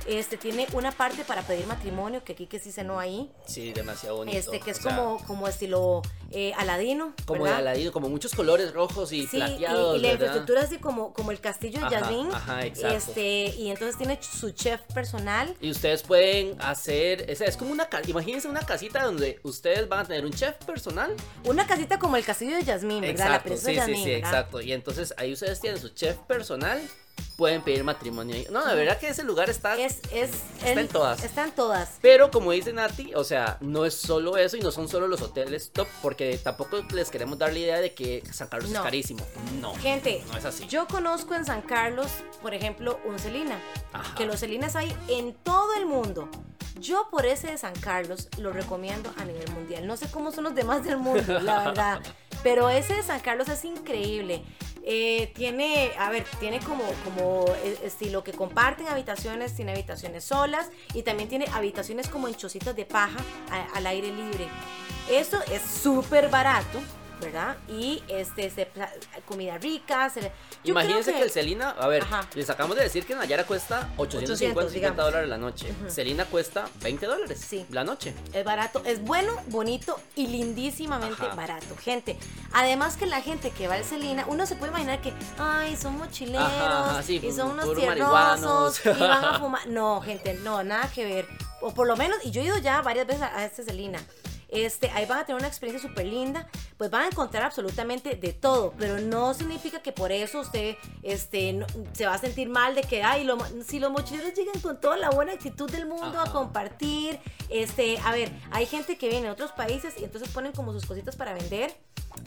Este 0.05 0.37
tiene 0.37 0.67
una 0.73 0.91
parte 0.91 1.23
para 1.23 1.41
pedir 1.43 1.65
matrimonio, 1.67 2.23
que 2.23 2.33
aquí 2.33 2.45
que 2.47 2.59
sí 2.59 2.71
se 2.71 2.83
no 2.83 2.99
ahí. 2.99 3.31
sí, 3.45 3.71
demasiado 3.71 4.17
bonito. 4.17 4.37
Este, 4.37 4.59
que 4.59 4.71
es 4.71 4.79
o 4.79 4.81
sea, 4.83 4.95
como, 4.95 5.23
como 5.25 5.47
estilo 5.47 6.01
eh, 6.31 6.51
Aladino. 6.57 7.13
Como 7.25 7.45
de 7.45 7.51
aladino, 7.53 7.91
como 7.93 8.09
muchos 8.09 8.33
colores 8.35 8.73
rojos 8.73 9.13
y 9.13 9.25
Sí, 9.27 9.37
y, 9.37 9.39
plateados. 9.39 9.95
y 9.97 9.99
la 9.99 10.07
¿verdad? 10.09 10.11
infraestructura 10.13 10.59
es 10.61 10.65
así 10.67 10.77
como, 10.79 11.13
como 11.13 11.31
el 11.31 11.39
castillo 11.39 11.79
de 11.85 11.89
Yadrin. 11.91 12.31
ajá, 12.33 12.65
exacto. 12.65 12.97
Este, 12.97 13.45
y 13.57 13.69
entonces 13.71 13.97
tiene 13.97 14.19
su 14.21 14.51
chef 14.51 14.81
personal. 14.93 15.55
Y 15.61 15.71
ustedes 15.71 16.03
pueden 16.03 16.61
hacer, 16.61 17.29
es, 17.29 17.39
es 17.39 17.55
como 17.55 17.71
una 17.71 17.87
imagínense 18.07 18.47
una 18.49 18.61
casita 18.65 19.03
donde 19.05 19.39
ustedes 19.43 19.87
van 19.87 19.99
a 20.01 20.05
tener 20.05 20.25
un 20.25 20.33
chef 20.33 20.55
personal. 20.65 21.15
Una 21.45 21.65
casita 21.65 21.97
como 21.97 22.17
el 22.17 22.25
castillo 22.25 22.55
de 22.57 22.63
Yasmín, 22.63 23.01
¿verdad? 23.01 23.17
la 23.19 23.25
Exacto, 23.37 23.43
princesa 23.49 23.69
sí, 23.69 23.75
sí, 23.75 23.77
Yasmín, 23.77 24.03
sí, 24.03 24.11
¿verdad? 24.15 24.29
exacto. 24.29 24.61
Y 24.61 24.72
entonces 24.73 25.13
ahí 25.17 25.33
ustedes 25.33 25.59
tienen 25.59 25.79
su 25.79 25.89
chef 25.89 26.17
personal, 26.27 26.81
pueden 27.37 27.61
pedir 27.61 27.83
matrimonio. 27.83 28.35
No, 28.51 28.65
de 28.65 28.75
verdad 28.75 28.97
que 28.99 29.07
ese 29.09 29.23
lugar 29.23 29.49
está... 29.49 29.75
Es, 29.77 29.99
es, 30.11 30.31
Está 30.57 30.71
en 30.71 30.79
el- 30.79 30.87
todas. 30.87 31.23
Está 31.23 31.43
en 31.43 31.51
todas. 31.51 31.97
Pero 32.01 32.31
como 32.31 32.51
dice 32.51 32.73
Nati, 32.73 33.13
o 33.15 33.23
sea, 33.23 33.57
no 33.61 33.85
es 33.85 33.93
solo 33.95 34.37
eso 34.37 34.57
y 34.57 34.61
no 34.61 34.71
son 34.71 34.87
solo 34.87 35.07
los 35.07 35.21
hoteles 35.21 35.71
top, 35.71 35.87
porque 36.01 36.37
tampoco 36.37 36.81
les 36.93 37.09
queremos 37.09 37.37
dar 37.37 37.51
la 37.53 37.59
idea 37.59 37.79
de 37.81 37.93
que 37.93 38.23
San 38.31 38.47
Carlos 38.47 38.69
No. 38.71 38.79
es 38.79 38.83
carísimo. 38.83 39.25
No. 39.61 39.73
Gente, 39.75 40.23
No 40.31 40.37
es 40.37 40.45
así. 40.45 40.67
yo 40.67 40.87
conozco 40.87 41.35
en 41.35 41.45
San 41.45 41.61
Carlos, 41.61 42.07
por 42.41 42.53
ejemplo, 42.53 42.99
un 43.05 43.17
Celina. 43.19 43.59
Ajá. 43.93 44.15
Que 44.15 44.25
los 44.25 44.39
Celinas 44.39 44.75
hay 44.75 44.95
en 45.07 45.33
todo 45.33 45.73
el 45.75 45.85
mundo. 45.85 46.29
Yo 46.79 47.07
por 47.11 47.25
ese 47.27 47.47
de 47.51 47.57
San 47.59 47.75
Carlos 47.75 48.29
lo 48.39 48.51
recomiendo 48.51 49.13
a 49.17 49.25
nivel 49.25 49.49
mundial. 49.51 49.85
No 49.85 49.95
sé 49.95 50.09
cómo 50.09 50.31
son 50.31 50.45
los 50.45 50.55
demás 50.55 50.83
del 50.83 50.97
mundo, 50.97 51.39
la 51.39 51.59
verdad. 51.65 52.01
Pero 52.43 52.69
ese 52.69 52.95
de 52.95 53.03
San 53.03 53.21
Carlos 53.21 53.47
es 53.49 53.65
increíble. 53.65 54.43
Eh, 54.85 55.31
tiene, 55.33 55.91
a 55.97 56.09
ver, 56.09 56.25
tiene 56.41 56.59
como, 56.59 56.83
como 57.05 57.45
eh, 57.63 57.79
estilo 57.83 58.21
que 58.23 58.33
comparten 58.33 58.87
habitaciones, 58.87 59.55
tiene 59.55 59.71
habitaciones 59.71 60.25
solas 60.25 60.69
y 60.93 61.03
también 61.03 61.29
tiene 61.29 61.45
habitaciones 61.53 62.09
como 62.09 62.27
en 62.27 62.35
chocitas 62.35 62.75
de 62.75 62.85
paja 62.85 63.19
al 63.73 63.87
aire 63.87 64.09
libre. 64.09 64.49
Eso 65.09 65.41
es 65.51 65.61
súper 65.61 66.29
barato, 66.29 66.79
¿verdad? 67.23 67.57
Y 67.67 68.03
este, 68.07 68.49
pla- 68.65 68.91
comida 69.27 69.57
rica. 69.57 70.09
se- 70.09 70.31
Imagínense 70.63 71.13
que... 71.13 71.21
el 71.21 71.31
Celina, 71.31 71.71
a 71.71 71.87
ver, 71.87 72.03
Ajá. 72.03 72.27
les 72.35 72.49
acabamos 72.49 72.77
de 72.77 72.83
decir 72.83 73.05
que 73.05 73.15
Nayara 73.15 73.45
cuesta 73.45 73.89
850 73.97 74.59
800, 74.59 74.73
digamos. 74.73 74.97
dólares 74.97 75.29
la 75.29 75.37
noche. 75.37 75.73
Celina 75.89 76.25
cuesta 76.25 76.65
20 76.81 77.05
dólares 77.05 77.39
Sí. 77.47 77.65
la 77.69 77.83
noche. 77.83 78.13
Es 78.33 78.43
barato, 78.45 78.81
es 78.85 79.01
bueno, 79.03 79.33
bonito 79.47 79.99
y 80.15 80.27
lindísimamente 80.27 81.25
Ajá. 81.25 81.35
barato. 81.35 81.75
Gente, 81.77 82.17
además 82.53 82.97
que 82.97 83.05
la 83.05 83.21
gente 83.21 83.51
que 83.51 83.67
va 83.67 83.75
al 83.75 83.83
Celina, 83.83 84.25
uno 84.27 84.45
se 84.45 84.55
puede 84.55 84.71
imaginar 84.71 85.01
que, 85.01 85.13
ay, 85.37 85.75
son 85.75 85.97
mochileros 85.97 86.43
Ajá, 86.47 86.89
ajá, 86.91 87.03
sí, 87.03 87.19
y 87.23 87.31
son 87.31 87.51
unos 87.51 87.75
tierrosos 87.75 88.81
y 88.85 88.89
van 88.89 89.23
a 89.25 89.39
fumar. 89.39 89.67
No, 89.67 90.01
gente, 90.01 90.33
no, 90.35 90.63
nada 90.63 90.89
que 90.93 91.05
ver. 91.05 91.27
O 91.61 91.73
por 91.73 91.87
lo 91.87 91.95
menos, 91.95 92.17
y 92.23 92.31
yo 92.31 92.41
he 92.41 92.45
ido 92.45 92.57
ya 92.57 92.81
varias 92.81 93.07
veces 93.07 93.21
a, 93.23 93.37
a 93.37 93.45
este 93.45 93.63
Celina. 93.63 93.99
Este, 94.53 94.89
ahí 94.91 95.05
van 95.05 95.19
a 95.19 95.25
tener 95.25 95.39
una 95.39 95.47
experiencia 95.47 95.87
súper 95.89 96.05
linda, 96.05 96.47
pues 96.77 96.91
van 96.91 97.01
a 97.03 97.07
encontrar 97.07 97.43
absolutamente 97.43 98.15
de 98.15 98.33
todo, 98.33 98.73
pero 98.77 98.99
no 98.99 99.33
significa 99.33 99.81
que 99.81 99.91
por 99.91 100.11
eso 100.11 100.41
usted 100.41 100.75
este, 101.01 101.53
no- 101.53 101.65
se 101.93 102.05
va 102.05 102.13
a 102.13 102.17
sentir 102.19 102.49
mal 102.49 102.75
de 102.75 102.83
que, 102.83 103.01
ay, 103.03 103.23
lo 103.23 103.37
si 103.65 103.79
los 103.79 103.91
mochileros 103.91 104.33
llegan 104.33 104.59
con 104.61 104.79
toda 104.79 104.95
la 104.97 105.09
buena 105.09 105.33
actitud 105.33 105.69
del 105.71 105.87
mundo 105.87 106.19
a 106.19 106.31
compartir, 106.31 107.19
este, 107.49 107.97
a 107.99 108.11
ver, 108.11 108.31
hay 108.51 108.65
gente 108.65 108.97
que 108.97 109.09
viene 109.09 109.25
de 109.25 109.31
otros 109.31 109.51
países 109.51 109.95
y 109.99 110.03
entonces 110.03 110.29
ponen 110.29 110.51
como 110.51 110.71
sus 110.71 110.85
cositas 110.85 111.15
para 111.15 111.33
vender, 111.33 111.75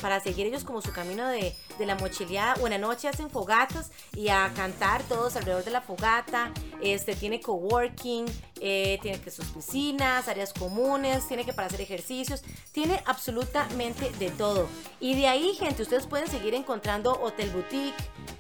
para 0.01 0.21
seguir 0.21 0.47
ellos 0.47 0.65
como 0.65 0.81
su 0.83 0.93
camino 0.93 1.27
de, 1.29 1.55
de 1.79 1.87
la 1.87 1.95
mochileada, 1.95 2.55
la 2.69 2.79
noche 2.79 3.09
hacen 3.09 3.31
fogatas 3.31 3.91
y 4.15 4.29
a 4.29 4.53
cantar 4.55 5.03
todos 5.05 5.37
alrededor 5.37 5.65
de 5.65 5.71
la 5.71 5.81
fogata, 5.81 6.53
este, 6.83 7.15
tiene 7.15 7.41
coworking, 7.41 8.27
eh, 8.61 8.99
tiene 9.03 9.21
que 9.21 9.31
sus 9.31 9.47
piscinas, 9.47 10.29
áreas 10.29 10.53
comunes, 10.53 11.27
tiene 11.29 11.45
que 11.45 11.53
para 11.53 11.69
hacer 11.69 11.81
ejercicios, 11.81 12.43
tiene 12.73 13.01
absolutamente 13.07 14.11
de 14.19 14.31
todo. 14.31 14.67
Y 15.01 15.15
de 15.15 15.29
ahí, 15.29 15.55
gente, 15.55 15.83
ustedes 15.83 16.07
pueden 16.07 16.27
seguir 16.29 16.55
encontrando 16.55 17.13
hotel 17.23 17.51
boutique, 17.51 17.95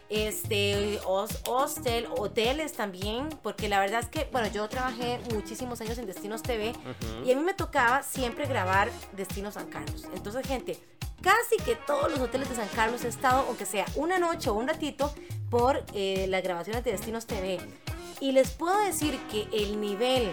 este, 0.08 0.98
hos- 1.04 1.42
hostel, 1.48 2.06
hoteles 2.16 2.72
también, 2.72 3.28
porque 3.42 3.68
la 3.68 3.80
verdad 3.80 4.00
es 4.00 4.08
que, 4.08 4.28
bueno, 4.32 4.48
yo 4.48 4.68
trabajé 4.68 5.20
muchísimos 5.32 5.80
años 5.80 5.98
en 5.98 6.06
Destinos 6.06 6.42
TV 6.42 6.72
y 7.24 7.32
a 7.32 7.36
mí 7.36 7.42
me 7.42 7.54
tocaba 7.54 8.02
siempre 8.02 8.46
grabar 8.46 8.90
Destinos 9.16 9.54
San 9.54 9.66
Carlos. 9.68 10.04
Entonces, 10.14 10.46
gente, 10.46 10.78
casi 11.23 11.56
que 11.64 11.75
todos 11.76 12.11
los 12.11 12.20
hoteles 12.20 12.49
de 12.49 12.56
San 12.56 12.68
Carlos 12.68 13.04
he 13.04 13.08
estado, 13.08 13.44
aunque 13.49 13.66
sea 13.66 13.85
una 13.96 14.18
noche 14.18 14.50
o 14.50 14.54
un 14.54 14.68
ratito, 14.68 15.12
por 15.50 15.85
eh, 15.94 16.26
las 16.28 16.42
grabaciones 16.42 16.82
de 16.85 16.92
Destinos 16.92 17.26
TV. 17.26 17.58
Y 18.20 18.32
les 18.32 18.50
puedo 18.50 18.78
decir 18.80 19.18
que 19.30 19.46
el 19.52 19.80
nivel 19.80 20.32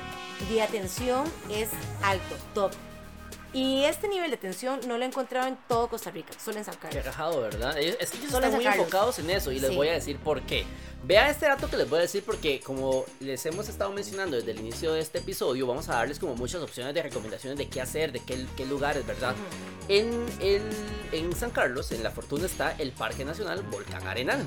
de 0.49 0.61
atención 0.61 1.25
es 1.49 1.69
alto, 2.01 2.35
top. 2.53 2.71
Y 3.51 3.83
este 3.83 4.07
nivel 4.07 4.31
de 4.31 4.37
atención 4.37 4.79
no 4.87 4.97
lo 4.97 5.03
he 5.03 5.07
encontrado 5.07 5.47
en 5.47 5.57
todo 5.67 5.87
Costa 5.87 6.09
Rica, 6.09 6.33
solo 6.43 6.57
en 6.57 6.65
San 6.65 6.73
Qué 6.75 6.87
Carlos. 6.87 7.05
rajado, 7.05 7.41
¿verdad? 7.41 7.77
Es 7.77 8.09
que 8.09 8.17
ellos 8.17 8.31
Solo 8.31 8.47
están 8.47 8.53
muy 8.55 8.65
enfocados 8.65 9.19
en 9.19 9.29
eso 9.29 9.51
y 9.51 9.59
les 9.59 9.69
Sí. 9.69 9.75
voy 9.75 9.89
a 9.89 9.93
decir 9.93 10.17
por 10.17 10.41
qué. 10.41 10.65
Vea 11.05 11.29
este 11.29 11.45
dato 11.47 11.69
que 11.69 11.75
les 11.75 11.89
voy 11.89 11.99
a 11.99 12.03
decir 12.03 12.23
porque 12.23 12.61
como 12.61 13.03
les 13.19 13.45
hemos 13.45 13.67
estado 13.67 13.91
mencionando 13.91 14.37
desde 14.37 14.51
el 14.51 14.59
inicio 14.61 14.93
de 14.93 15.01
este 15.01 15.17
episodio, 15.19 15.67
vamos 15.67 15.89
a 15.89 15.95
darles 15.95 16.17
como 16.17 16.33
muchas 16.35 16.61
opciones 16.61 16.93
de 16.93 17.03
recomendaciones 17.03 17.57
de 17.57 17.67
qué 17.67 17.81
hacer, 17.81 18.13
de 18.13 18.21
qué, 18.21 18.45
qué 18.55 18.65
lugares, 18.65 19.05
¿verdad? 19.05 19.35
en, 19.89 20.25
el, 20.39 20.61
en 21.11 21.35
San 21.35 21.51
Carlos, 21.51 21.91
en 21.91 22.03
La 22.03 22.11
Fortuna, 22.11 22.45
está 22.45 22.71
el 22.77 22.93
Parque 22.93 23.25
Nacional 23.25 23.61
Volcán 23.63 24.07
Arenal. 24.07 24.45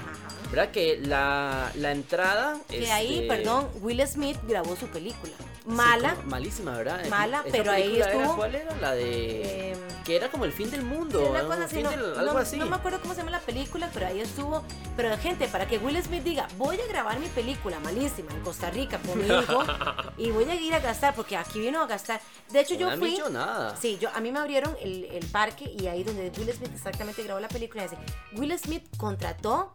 ¿Verdad? 0.51 0.71
Que 0.71 0.99
la, 1.03 1.71
la 1.75 1.93
entrada... 1.93 2.59
Que 2.71 2.91
ahí, 2.91 3.17
este, 3.17 3.29
perdón, 3.29 3.69
Will 3.83 4.01
Smith 4.07 4.39
grabó 4.49 4.77
su 4.77 4.87
película. 4.87 5.33
Mala. 5.67 6.15
Sí, 6.15 6.23
malísima, 6.27 6.77
¿verdad? 6.79 7.05
Mala, 7.11 7.43
Esa 7.45 7.51
pero 7.53 7.73
ahí 7.73 7.83
película 7.83 8.07
era- 8.11 8.21
estuvo- 8.21 8.37
¿Cuál 8.37 8.55
era? 8.55 8.77
La 8.77 8.95
de... 8.95 9.73
Em, 9.73 9.79
que 10.05 10.15
era 10.15 10.31
como 10.31 10.45
el 10.45 10.53
fin 10.53 10.71
del 10.71 10.83
mundo. 10.83 11.19
Sí, 11.21 11.27
una 11.29 11.43
¿no? 11.43 11.49
cosa 11.49 11.65
así, 11.65 11.83
no, 11.83 11.91
del- 11.91 12.01
no- 12.15 12.19
algo 12.21 12.39
así. 12.39 12.57
no 12.57 12.67
me 12.67 12.77
acuerdo 12.77 13.01
cómo 13.01 13.13
se 13.15 13.19
llama 13.19 13.33
la 13.33 13.41
película, 13.41 13.91
pero 13.93 14.07
ahí 14.07 14.21
estuvo. 14.21 14.63
Pero 14.97 15.19
gente, 15.19 15.49
para 15.49 15.67
que 15.67 15.79
Will 15.79 16.01
Smith 16.03 16.23
diga, 16.23 16.46
voy 16.59 16.81
a 16.81 16.87
grabar 16.87 17.19
mi 17.19 17.29
película 17.29 17.79
malísima 17.81 18.33
en 18.33 18.41
Costa 18.41 18.71
Rica 18.71 18.99
con 18.99 19.19
mi 19.19 19.27
hijo 19.27 19.63
y 20.19 20.31
voy 20.31 20.45
a 20.45 20.55
ir 20.55 20.75
a 20.75 20.81
gastar, 20.81 21.15
porque 21.15 21.37
aquí 21.37 21.61
vino 21.61 21.81
a 21.83 21.87
gastar. 21.87 22.21
De 22.51 22.61
hecho, 22.61 22.75
yo 22.75 22.87
Una 22.89 22.97
fui. 22.97 23.11
millonada. 23.13 23.77
Sí, 23.77 23.99
yo, 24.01 24.09
a 24.15 24.21
mí 24.21 24.31
me 24.33 24.39
abrieron 24.39 24.77
el, 24.81 25.05
el 25.05 25.27
parque 25.27 25.73
y 25.79 25.87
ahí 25.87 26.05
donde 26.05 26.31
Will 26.39 26.53
Smith 26.53 26.71
exactamente 26.75 27.23
grabó 27.23 27.41
la 27.41 27.49
película. 27.49 27.83
Dice, 27.83 27.97
Will 28.33 28.57
Smith 28.59 28.85
contrató 28.97 29.75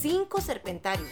cinco 0.00 0.40
serpentarios. 0.40 1.10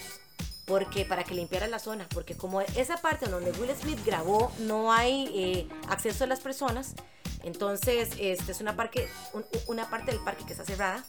Porque 0.67 1.07
para 1.07 1.25
que 1.25 1.33
limpiara 1.35 1.67
la 1.67 1.79
zona, 1.79 2.07
porque 2.13 2.37
como 2.37 2.61
esa 2.61 2.99
parte 2.99 3.25
donde 3.27 3.53
Will 3.53 3.71
Smith 3.75 3.99
grabó 4.05 4.53
no 4.59 4.93
hay 4.93 5.31
eh, 5.35 5.69
acceso 5.89 6.25
a 6.25 6.27
las 6.27 6.41
personas, 6.41 6.95
entonces 7.43 8.11
este 8.19 8.53
es 8.53 8.61
una, 8.61 8.77
parque, 8.77 9.09
un- 9.33 9.47
una 9.69 9.89
parte 9.89 10.11
del 10.13 10.21
parque 10.23 10.45
que 10.45 10.53
está 10.53 10.67
cerrada. 10.67 11.03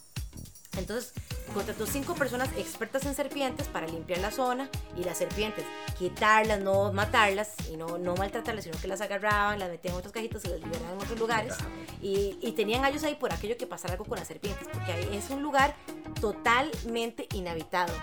Entonces 0.80 1.14
contrató 1.54 1.86
cinco 1.86 2.16
personas 2.16 2.50
expertas 2.58 3.06
en 3.06 3.16
serpientes 3.16 3.68
para 3.68 3.88
limpiar 3.88 4.20
la 4.20 4.32
zona 4.32 4.70
y 4.98 5.04
las 5.04 5.18
serpientes, 5.18 5.66
quitarlas, 5.98 6.60
no 6.60 6.94
matarlas 6.94 7.54
y 7.72 7.78
no, 7.78 7.98
no 7.98 8.16
maltratarlas, 8.16 8.64
sino 8.64 8.80
que 8.80 8.88
las 8.88 9.02
agarraban, 9.02 9.60
las 9.60 9.70
metían 9.70 9.94
en 9.94 10.00
otras 10.00 10.14
cajitas 10.14 10.44
y 10.46 10.50
las 10.50 10.60
liberaban 10.60 10.92
en 10.92 11.02
otros 11.02 11.20
lugares. 11.20 11.56
Y, 12.02 12.38
y 12.42 12.52
tenían 12.54 12.86
a 12.86 12.90
ellos 12.90 13.04
ahí 13.04 13.16
por 13.16 13.34
aquello 13.34 13.58
que 13.58 13.68
pasara 13.68 13.94
algo 13.94 14.06
con 14.06 14.18
las 14.18 14.28
serpientes, 14.28 14.68
porque 14.72 14.92
ahí 14.92 15.10
es 15.14 15.30
un 15.30 15.42
lugar 15.42 15.76
totalmente 16.22 17.28
inhabitado. 17.34 17.94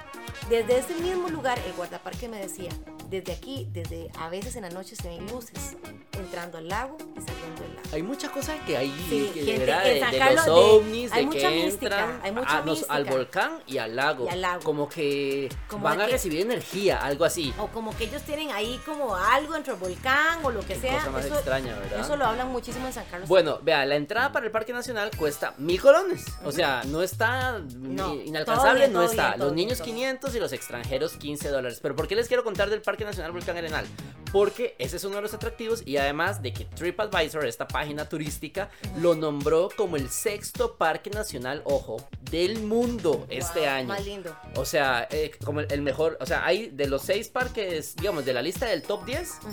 Desde 0.51 0.79
ese 0.79 0.95
mismo 0.97 1.29
lugar, 1.29 1.59
el 1.67 1.73
guardaparque 1.73 2.29
me 2.29 2.39
decía, 2.39 2.71
desde 3.11 3.33
aquí, 3.33 3.69
desde 3.73 4.11
a 4.19 4.29
veces 4.29 4.57
en 4.57 4.63
la 4.63 4.71
noche 4.71 4.97
se 4.97 5.09
ven 5.09 5.27
luces 5.29 5.77
entrando 6.13 6.59
al 6.59 6.69
lago 6.69 6.97
y 7.17 7.21
saliendo 7.21 7.63
del 7.63 7.75
lago. 7.75 7.89
Hay 7.93 8.03
mucha 8.03 8.31
cosa 8.31 8.55
que 8.65 8.77
hay 8.77 8.91
Sí, 9.09 9.31
que, 9.33 9.45
gente, 9.45 9.67
¿verdad? 9.67 9.87
en 9.87 9.95
de, 9.95 10.01
San 10.01 10.13
de 10.13 10.35
los 10.35 10.49
ovnis, 10.49 11.13
hay 11.13 11.21
de 11.21 11.27
mucha 11.27 11.49
que 11.49 11.65
mística, 11.65 11.87
entran 11.87 12.21
hay 12.23 12.33
mucha 12.33 12.59
a 12.59 12.63
al 12.89 13.05
volcán 13.05 13.61
y 13.67 13.79
al 13.79 13.97
lago. 13.97 14.27
Y 14.27 14.29
al 14.29 14.41
lago. 14.41 14.63
Como 14.63 14.89
que 14.89 15.49
Como 15.69 15.85
van 15.85 16.01
a 16.01 16.07
que- 16.07 16.13
recibir 16.13 16.41
energía, 16.41 16.99
algo 17.03 17.25
así. 17.25 17.53
O 17.59 17.69
como 17.69 17.97
que 17.97 18.05
ellos 18.05 18.23
tienen 18.23 18.51
ahí 18.51 18.81
como 18.85 19.15
algo 19.15 19.55
dentro 19.55 19.77
del 19.77 19.81
volcán 19.83 20.45
o 20.45 20.51
lo 20.51 20.61
que 20.61 20.75
Qué 20.75 20.81
sea. 20.81 20.99
cosa 20.99 21.11
más 21.11 21.25
eso, 21.25 21.35
extraña, 21.35 21.79
¿verdad? 21.79 22.01
eso 22.01 22.17
lo 22.17 22.25
hablan 22.27 22.49
muchísimo 22.49 22.87
en 22.87 22.93
San 22.93 23.05
Carlos. 23.07 23.29
Bueno, 23.29 23.59
vea, 23.63 23.85
la 23.87 23.97
entrada 23.97 24.33
para 24.33 24.47
el 24.47 24.53
Parque 24.53 24.73
Nacional 24.73 25.11
cuesta 25.17 25.55
mil 25.59 25.81
colones. 25.81 26.25
O 26.45 26.53
sea, 26.53 26.83
no 26.87 27.03
está 27.03 27.59
No, 27.77 28.15
inalcanzable, 28.15 28.81
bien, 28.81 28.93
no 28.93 29.03
está. 29.03 29.29
bien, 29.29 29.39
los 29.41 29.49
bien, 29.55 29.67
niños 29.67 29.79
todo 29.79 29.87
500 29.87 30.35
y 30.35 30.41
los 30.41 30.53
extranjeros 30.53 31.13
15 31.17 31.49
dólares. 31.49 31.79
Pero 31.83 31.95
¿por 31.97 32.09
qué 32.09 32.17
les 32.17 32.29
quiero 32.29 32.45
contar 32.45 32.71
del 32.71 32.83
Parque 32.83 33.05
Nacional 33.05 33.33
Volcán 33.33 33.57
Arenal? 33.57 33.87
Porque 34.33 34.75
ese 34.79 34.97
es 34.97 35.05
uno 35.05 35.17
de 35.17 35.23
los 35.23 35.35
atractivos 35.35 35.83
y 35.87 35.97
además 35.97 36.43
de 36.43 36.53
que 36.53 36.65
TripAdvisor, 36.65 37.47
esta 37.47 37.67
página 37.69 38.09
turística, 38.09 38.69
lo 39.01 39.15
nombró 39.15 39.69
como 39.77 39.97
el 39.97 40.11
sexto 40.11 40.77
parque 40.77 41.11
nacional, 41.11 41.63
ojo, 41.65 41.97
del 42.31 42.56
mundo 42.59 43.27
este 43.31 43.61
Wow, 43.61 43.69
año. 43.69 43.89
Más 43.89 44.05
lindo. 44.05 44.37
O 44.57 44.65
sea, 44.65 45.07
eh, 45.11 45.31
como 45.45 45.61
el, 45.61 45.83
mejor, 45.83 46.17
o 46.21 46.27
sea, 46.27 46.45
hay 46.47 46.69
de 46.69 46.87
los 46.89 47.03
seis 47.03 47.29
parques, 47.29 47.97
digamos, 47.97 48.25
de 48.25 48.33
la 48.33 48.43
lista 48.43 48.67
del 48.67 48.83
top 48.83 49.05
10, 49.05 49.31
Ujú. 49.43 49.51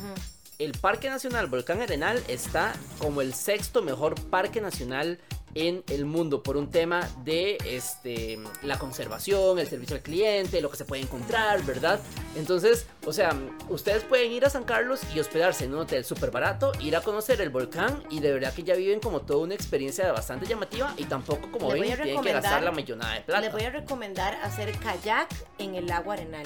el 0.59 0.71
Parque 0.73 1.09
Nacional 1.09 1.47
Volcán 1.47 1.81
Arenal 1.81 2.21
está 2.27 2.73
como 2.99 3.21
el 3.21 3.33
sexto 3.33 3.81
mejor 3.81 4.15
parque 4.29 4.61
nacional 4.61 5.19
en 5.55 5.83
el 5.89 6.05
mundo 6.05 6.43
por 6.43 6.57
un 6.57 6.69
tema 6.69 7.07
de 7.23 7.57
este 7.65 8.39
la 8.61 8.79
conservación, 8.79 9.59
el 9.59 9.67
servicio 9.67 9.95
al 9.95 10.01
cliente, 10.01 10.61
lo 10.61 10.69
que 10.69 10.77
se 10.77 10.85
puede 10.85 11.01
encontrar, 11.01 11.63
¿verdad? 11.63 11.99
Entonces, 12.35 12.87
o 13.05 13.13
sea, 13.13 13.35
ustedes 13.69 14.03
pueden 14.03 14.31
ir 14.31 14.45
a 14.45 14.49
San 14.49 14.63
Carlos 14.63 15.01
y 15.13 15.19
hospedarse 15.19 15.65
en 15.65 15.73
un 15.73 15.81
hotel 15.81 16.03
súper 16.05 16.31
barato, 16.31 16.71
ir 16.79 16.95
a 16.95 17.01
conocer 17.01 17.41
el 17.41 17.49
volcán 17.49 18.03
y 18.09 18.19
de 18.19 18.33
verdad 18.33 18.53
que 18.53 18.63
ya 18.63 18.75
viven 18.75 18.99
como 18.99 19.21
toda 19.21 19.43
una 19.43 19.55
experiencia 19.55 20.11
bastante 20.11 20.45
llamativa 20.45 20.93
y 20.97 21.05
tampoco 21.05 21.51
como 21.51 21.69
ven 21.69 21.83
tienen 21.83 22.21
que 22.21 22.33
gastar 22.33 22.63
la 22.63 22.71
millonada 22.71 23.15
de 23.15 23.21
plata. 23.21 23.41
Les 23.41 23.51
voy 23.51 23.63
a 23.63 23.69
recomendar 23.69 24.35
hacer 24.43 24.77
kayak 24.79 25.27
en 25.57 25.75
el 25.75 25.87
lago 25.87 26.11
Arenal. 26.11 26.45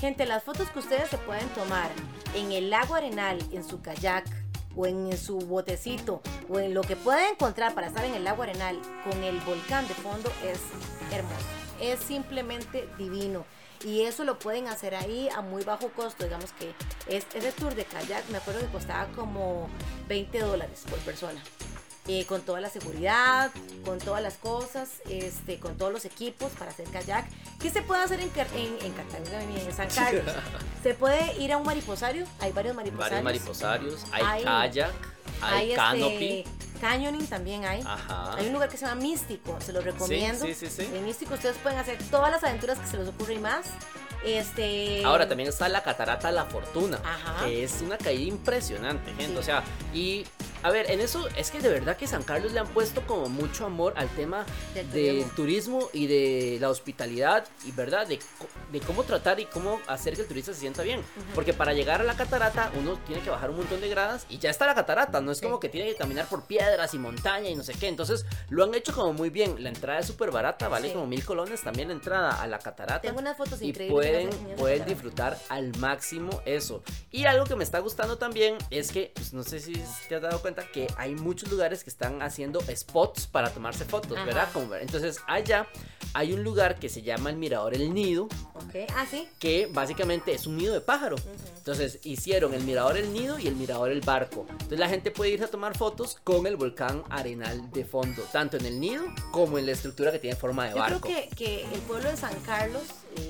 Gente, 0.00 0.26
las 0.26 0.44
fotos 0.44 0.70
que 0.70 0.78
ustedes 0.78 1.08
se 1.08 1.18
pueden 1.18 1.48
tomar 1.50 1.90
en 2.34 2.52
el 2.52 2.70
lago 2.70 2.94
Arenal, 2.94 3.38
en 3.52 3.68
su 3.68 3.82
kayak 3.82 4.26
o 4.78 4.86
en 4.86 5.18
su 5.18 5.38
botecito 5.38 6.22
o 6.48 6.60
en 6.60 6.72
lo 6.72 6.82
que 6.82 6.94
puedan 6.94 7.32
encontrar 7.32 7.74
para 7.74 7.88
estar 7.88 8.04
en 8.04 8.14
el 8.14 8.22
lago 8.24 8.44
Arenal 8.44 8.80
con 9.04 9.22
el 9.24 9.38
volcán 9.40 9.86
de 9.88 9.94
fondo 9.94 10.30
es 10.44 10.60
hermoso. 11.12 11.46
Es 11.80 11.98
simplemente 11.98 12.88
divino. 12.96 13.44
Y 13.84 14.02
eso 14.02 14.24
lo 14.24 14.38
pueden 14.38 14.68
hacer 14.68 14.94
ahí 14.94 15.28
a 15.36 15.40
muy 15.40 15.64
bajo 15.64 15.88
costo. 15.90 16.24
Digamos 16.24 16.52
que 16.52 16.72
es, 17.08 17.26
ese 17.34 17.52
tour 17.52 17.74
de 17.74 17.84
kayak 17.84 18.28
me 18.30 18.38
acuerdo 18.38 18.60
que 18.60 18.66
costaba 18.68 19.06
como 19.14 19.68
20 20.08 20.38
dólares 20.40 20.84
por 20.88 20.98
persona. 21.00 21.42
Eh, 22.08 22.24
con 22.26 22.40
toda 22.42 22.60
la 22.60 22.70
seguridad, 22.70 23.50
con 23.84 23.98
todas 23.98 24.22
las 24.22 24.34
cosas, 24.34 24.88
este, 25.08 25.58
con 25.58 25.76
todos 25.76 25.92
los 25.92 26.04
equipos 26.04 26.50
para 26.58 26.70
hacer 26.70 26.88
kayak. 26.88 27.26
¿Qué 27.60 27.70
se 27.70 27.82
puede 27.82 28.02
hacer 28.02 28.20
en, 28.20 28.30
en, 28.54 28.78
en 28.86 28.92
Cartagena, 28.92 29.42
en 29.42 29.72
San 29.76 29.88
Carlos? 29.94 30.24
se 30.82 30.94
puede 30.94 31.36
ir 31.40 31.52
a 31.52 31.56
un 31.58 31.64
mariposario, 31.66 32.24
hay 32.40 32.52
varios 32.52 32.74
mariposarios. 32.74 33.22
Varios 33.24 33.44
mariposarios, 33.44 34.04
hay, 34.12 34.22
Hay- 34.24 34.44
kayak, 34.44 34.92
hay, 35.42 35.70
Hay 35.70 35.76
canopy. 35.76 36.38
este, 36.40 36.80
canyoning 36.80 37.26
también 37.26 37.64
hay. 37.64 37.80
Ajá. 37.82 38.34
Hay 38.36 38.46
un 38.46 38.52
lugar 38.54 38.68
que 38.68 38.76
se 38.78 38.86
llama 38.86 39.00
Místico, 39.00 39.58
se 39.60 39.72
lo 39.72 39.80
recomiendo. 39.80 40.44
sí, 40.46 40.54
sí, 40.54 40.68
sí. 40.68 40.82
En 40.94 41.04
Místico 41.04 41.34
ustedes 41.34 41.56
pueden 41.58 41.78
hacer 41.78 41.98
todas 42.10 42.30
las 42.30 42.42
aventuras 42.42 42.78
que 42.78 42.86
se 42.86 42.96
les 42.96 43.08
ocurra 43.08 43.32
y 43.34 43.38
más. 43.38 43.66
Este, 44.24 45.04
Ahora 45.04 45.28
también 45.28 45.48
está 45.48 45.68
la 45.68 45.82
catarata 45.82 46.32
La 46.32 46.44
Fortuna, 46.46 46.98
Ajá. 47.04 47.44
que 47.44 47.62
es 47.62 47.80
una 47.82 47.96
caída 47.98 48.22
impresionante, 48.28 49.12
gente. 49.14 49.38
O 49.38 49.42
sea, 49.42 49.62
y 49.94 50.24
a 50.62 50.70
ver, 50.70 50.90
en 50.90 51.00
eso 51.00 51.28
es 51.36 51.50
que 51.50 51.60
de 51.60 51.68
verdad 51.68 51.96
que 51.96 52.06
San 52.06 52.22
Carlos 52.22 52.52
le 52.52 52.60
han 52.60 52.66
puesto 52.68 53.06
como 53.06 53.28
mucho 53.28 53.64
amor 53.66 53.94
al 53.96 54.08
tema 54.10 54.44
Del 54.74 54.90
del 54.90 55.24
turismo. 55.30 55.34
turismo 55.36 55.90
y 55.92 56.06
de 56.06 56.58
la 56.60 56.70
hospitalidad 56.70 57.46
y 57.66 57.72
verdad 57.72 58.06
de, 58.06 58.18
de 58.72 58.80
cómo 58.80 59.04
tratar 59.04 59.40
y 59.40 59.46
cómo 59.46 59.80
hacer 59.86 60.14
que 60.14 60.22
el 60.22 60.28
turista 60.28 60.52
se 60.52 60.60
sienta 60.60 60.82
bien. 60.82 61.00
Porque 61.34 61.52
para 61.54 61.72
llegar 61.72 62.00
a 62.00 62.04
la 62.04 62.14
catarata 62.16 62.70
uno 62.78 62.98
tiene 63.06 63.22
que 63.22 63.30
bajar 63.30 63.50
un 63.50 63.56
montón 63.58 63.80
de 63.80 63.88
gradas 63.88 64.26
y 64.28 64.38
ya 64.38 64.50
está 64.50 64.66
la 64.66 64.74
catarata, 64.74 65.20
no 65.20 65.32
es 65.32 65.38
Sí. 65.38 65.44
como 65.44 65.60
que 65.60 65.68
tiene 65.68 65.88
que 65.90 65.96
caminar 65.96 66.26
por 66.26 66.44
piedras 66.46 66.92
y 66.94 66.98
montaña 66.98 67.48
y 67.48 67.54
no 67.54 67.62
sé 67.62 67.74
qué. 67.74 67.88
Entonces 67.88 68.24
lo 68.50 68.64
han 68.64 68.74
hecho 68.74 68.92
como 68.94 69.12
muy 69.12 69.30
bien. 69.30 69.62
La 69.62 69.68
entrada 69.68 70.00
es 70.00 70.06
súper 70.06 70.30
barata, 70.30 70.68
vale 70.68 70.88
Sí. 70.88 70.94
como 70.94 71.06
mil 71.06 71.24
colones 71.24 71.62
también 71.62 71.88
la 71.88 71.94
entrada 71.94 72.40
a 72.42 72.46
la 72.46 72.58
catarata 72.58 73.00
Tengo 73.00 73.20
unas 73.20 73.36
fotos 73.36 73.62
y 73.62 73.68
increíbles. 73.68 73.92
pueden, 73.94 74.30
pueden 74.56 74.78
catarata. 74.78 74.84
disfrutar 74.86 75.38
al 75.48 75.76
máximo 75.78 76.42
eso. 76.44 76.82
Y 77.10 77.24
algo 77.26 77.44
que 77.44 77.54
me 77.56 77.64
está 77.64 77.78
gustando 77.78 78.18
también 78.18 78.56
es 78.70 78.90
que, 78.90 79.12
pues, 79.14 79.32
no 79.32 79.42
sé 79.44 79.60
si 79.60 79.74
te 80.08 80.16
has 80.16 80.22
dado 80.22 80.40
cuenta 80.40 80.47
que 80.54 80.86
hay 80.96 81.14
muchos 81.14 81.50
lugares 81.50 81.84
que 81.84 81.90
están 81.90 82.22
haciendo 82.22 82.60
spots 82.74 83.26
para 83.26 83.50
tomarse 83.50 83.84
fotos, 83.84 84.16
Ajá. 84.16 84.26
¿verdad? 84.26 84.48
Como- 84.52 84.74
entonces 84.74 85.18
allá 85.26 85.66
hay 86.14 86.32
un 86.32 86.42
lugar 86.42 86.78
que 86.78 86.88
se 86.88 87.02
llama 87.02 87.30
el 87.30 87.36
Mirador 87.36 87.74
El 87.74 87.92
Nido, 87.92 88.24
Ok, 88.54 88.90
ah, 88.96 89.06
sí. 89.10 89.28
que 89.38 89.66
básicamente 89.70 90.32
es 90.32 90.46
un 90.46 90.56
nido 90.56 90.72
de 90.74 90.80
pájaro. 90.80 91.16
Entonces 91.58 91.98
hicieron 92.02 92.54
el 92.54 92.62
Mirador 92.64 92.96
El 92.96 93.12
Nido 93.12 93.38
y 93.38 93.46
el 93.46 93.56
Mirador 93.56 93.90
El 93.90 94.00
Barco. 94.00 94.46
Entonces 94.50 94.78
la 94.78 94.88
gente 94.88 95.10
puede 95.10 95.30
irse 95.32 95.44
a 95.44 95.48
tomar 95.48 95.76
fotos 95.76 96.16
con 96.24 96.46
el 96.46 96.56
volcán 96.56 97.02
Arenal 97.10 97.70
de 97.72 97.84
fondo, 97.84 98.22
tanto 98.32 98.56
en 98.56 98.64
el 98.66 98.80
nido 98.80 99.04
como 99.32 99.58
en 99.58 99.66
la 99.66 99.72
estructura 99.72 100.10
que 100.12 100.18
tiene 100.18 100.36
forma 100.36 100.64
de 100.64 100.70
Yo 100.70 100.76
creo 100.76 100.90
barco. 101.00 101.08
que, 101.08 101.28
que 101.36 101.64
el 101.72 101.80
pueblo 101.82 102.10
de 102.10 102.16
San 102.16 102.34
Carlos, 102.40 102.82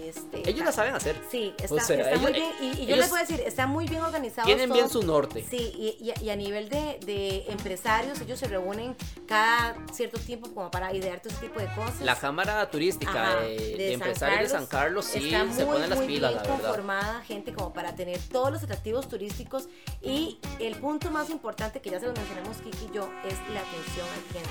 este, 0.08 0.48
Ellos 0.48 0.64
la 0.64 0.72
saben 0.72 0.94
hacer. 0.94 1.16
Sí, 1.30 1.54
está, 1.58 1.74
O 1.74 1.80
sea, 1.80 1.96
está 1.96 2.10
ellos- 2.10 2.22
muy 2.22 2.32
bien. 2.32 2.50
Y, 2.60 2.82
y 2.82 2.86
yo 2.86 2.96
les 2.96 3.10
voy 3.10 3.18
a 3.18 3.22
decir, 3.22 3.40
está 3.46 3.66
muy 3.66 3.86
bien 3.86 4.02
organizado. 4.02 4.46
Tienen 4.46 4.72
bien 4.72 4.88
su 4.88 5.02
norte. 5.02 5.44
Sí, 5.48 5.56
y, 5.56 6.12
y- 6.20 6.24
y 6.24 6.30
a 6.30 6.36
nivel 6.36 6.68
de, 6.68 6.98
de 7.04 7.44
empresarios, 7.48 8.20
ellos 8.20 8.38
se 8.38 8.46
reúnen 8.48 8.96
cada 9.26 9.76
cierto 9.92 10.18
tiempo 10.20 10.52
como 10.54 10.70
para 10.70 10.92
idear 10.94 11.20
todo 11.20 11.32
ese 11.32 11.46
tipo 11.46 11.60
de 11.60 11.66
cosas. 11.74 12.00
La 12.00 12.16
cámara 12.16 12.70
turística 12.70 13.10
Ajá, 13.32 13.40
de, 13.42 13.56
de 13.76 13.92
empresarios 13.94 14.42
de 14.52 14.58
San 14.58 14.66
Carlos 14.66 15.04
sí 15.06 15.32
está 15.32 15.52
se 15.52 15.64
muy, 15.64 15.74
ponen 15.74 15.90
las 15.90 15.98
muy 15.98 16.06
pilas, 16.08 16.30
bien 16.32 16.42
la 16.42 16.48
verdad. 16.50 16.66
conformada, 16.68 17.22
gente, 17.22 17.52
como 17.52 17.72
para 17.72 17.94
tener 17.94 18.18
todos 18.30 18.50
los 18.52 18.62
atractivos 18.62 19.08
turísticos. 19.08 19.68
Y 20.02 20.38
el 20.60 20.76
punto 20.76 21.10
más 21.10 21.30
importante 21.30 21.80
que 21.80 21.90
ya 21.90 22.00
se 22.00 22.06
lo 22.06 22.12
mencionamos 22.12 22.56
Kiki 22.58 22.86
y 22.90 22.94
yo 22.94 23.08
es 23.26 23.34
la 23.52 23.60
atención 23.60 24.06
al 24.14 24.22
cliente. 24.30 24.48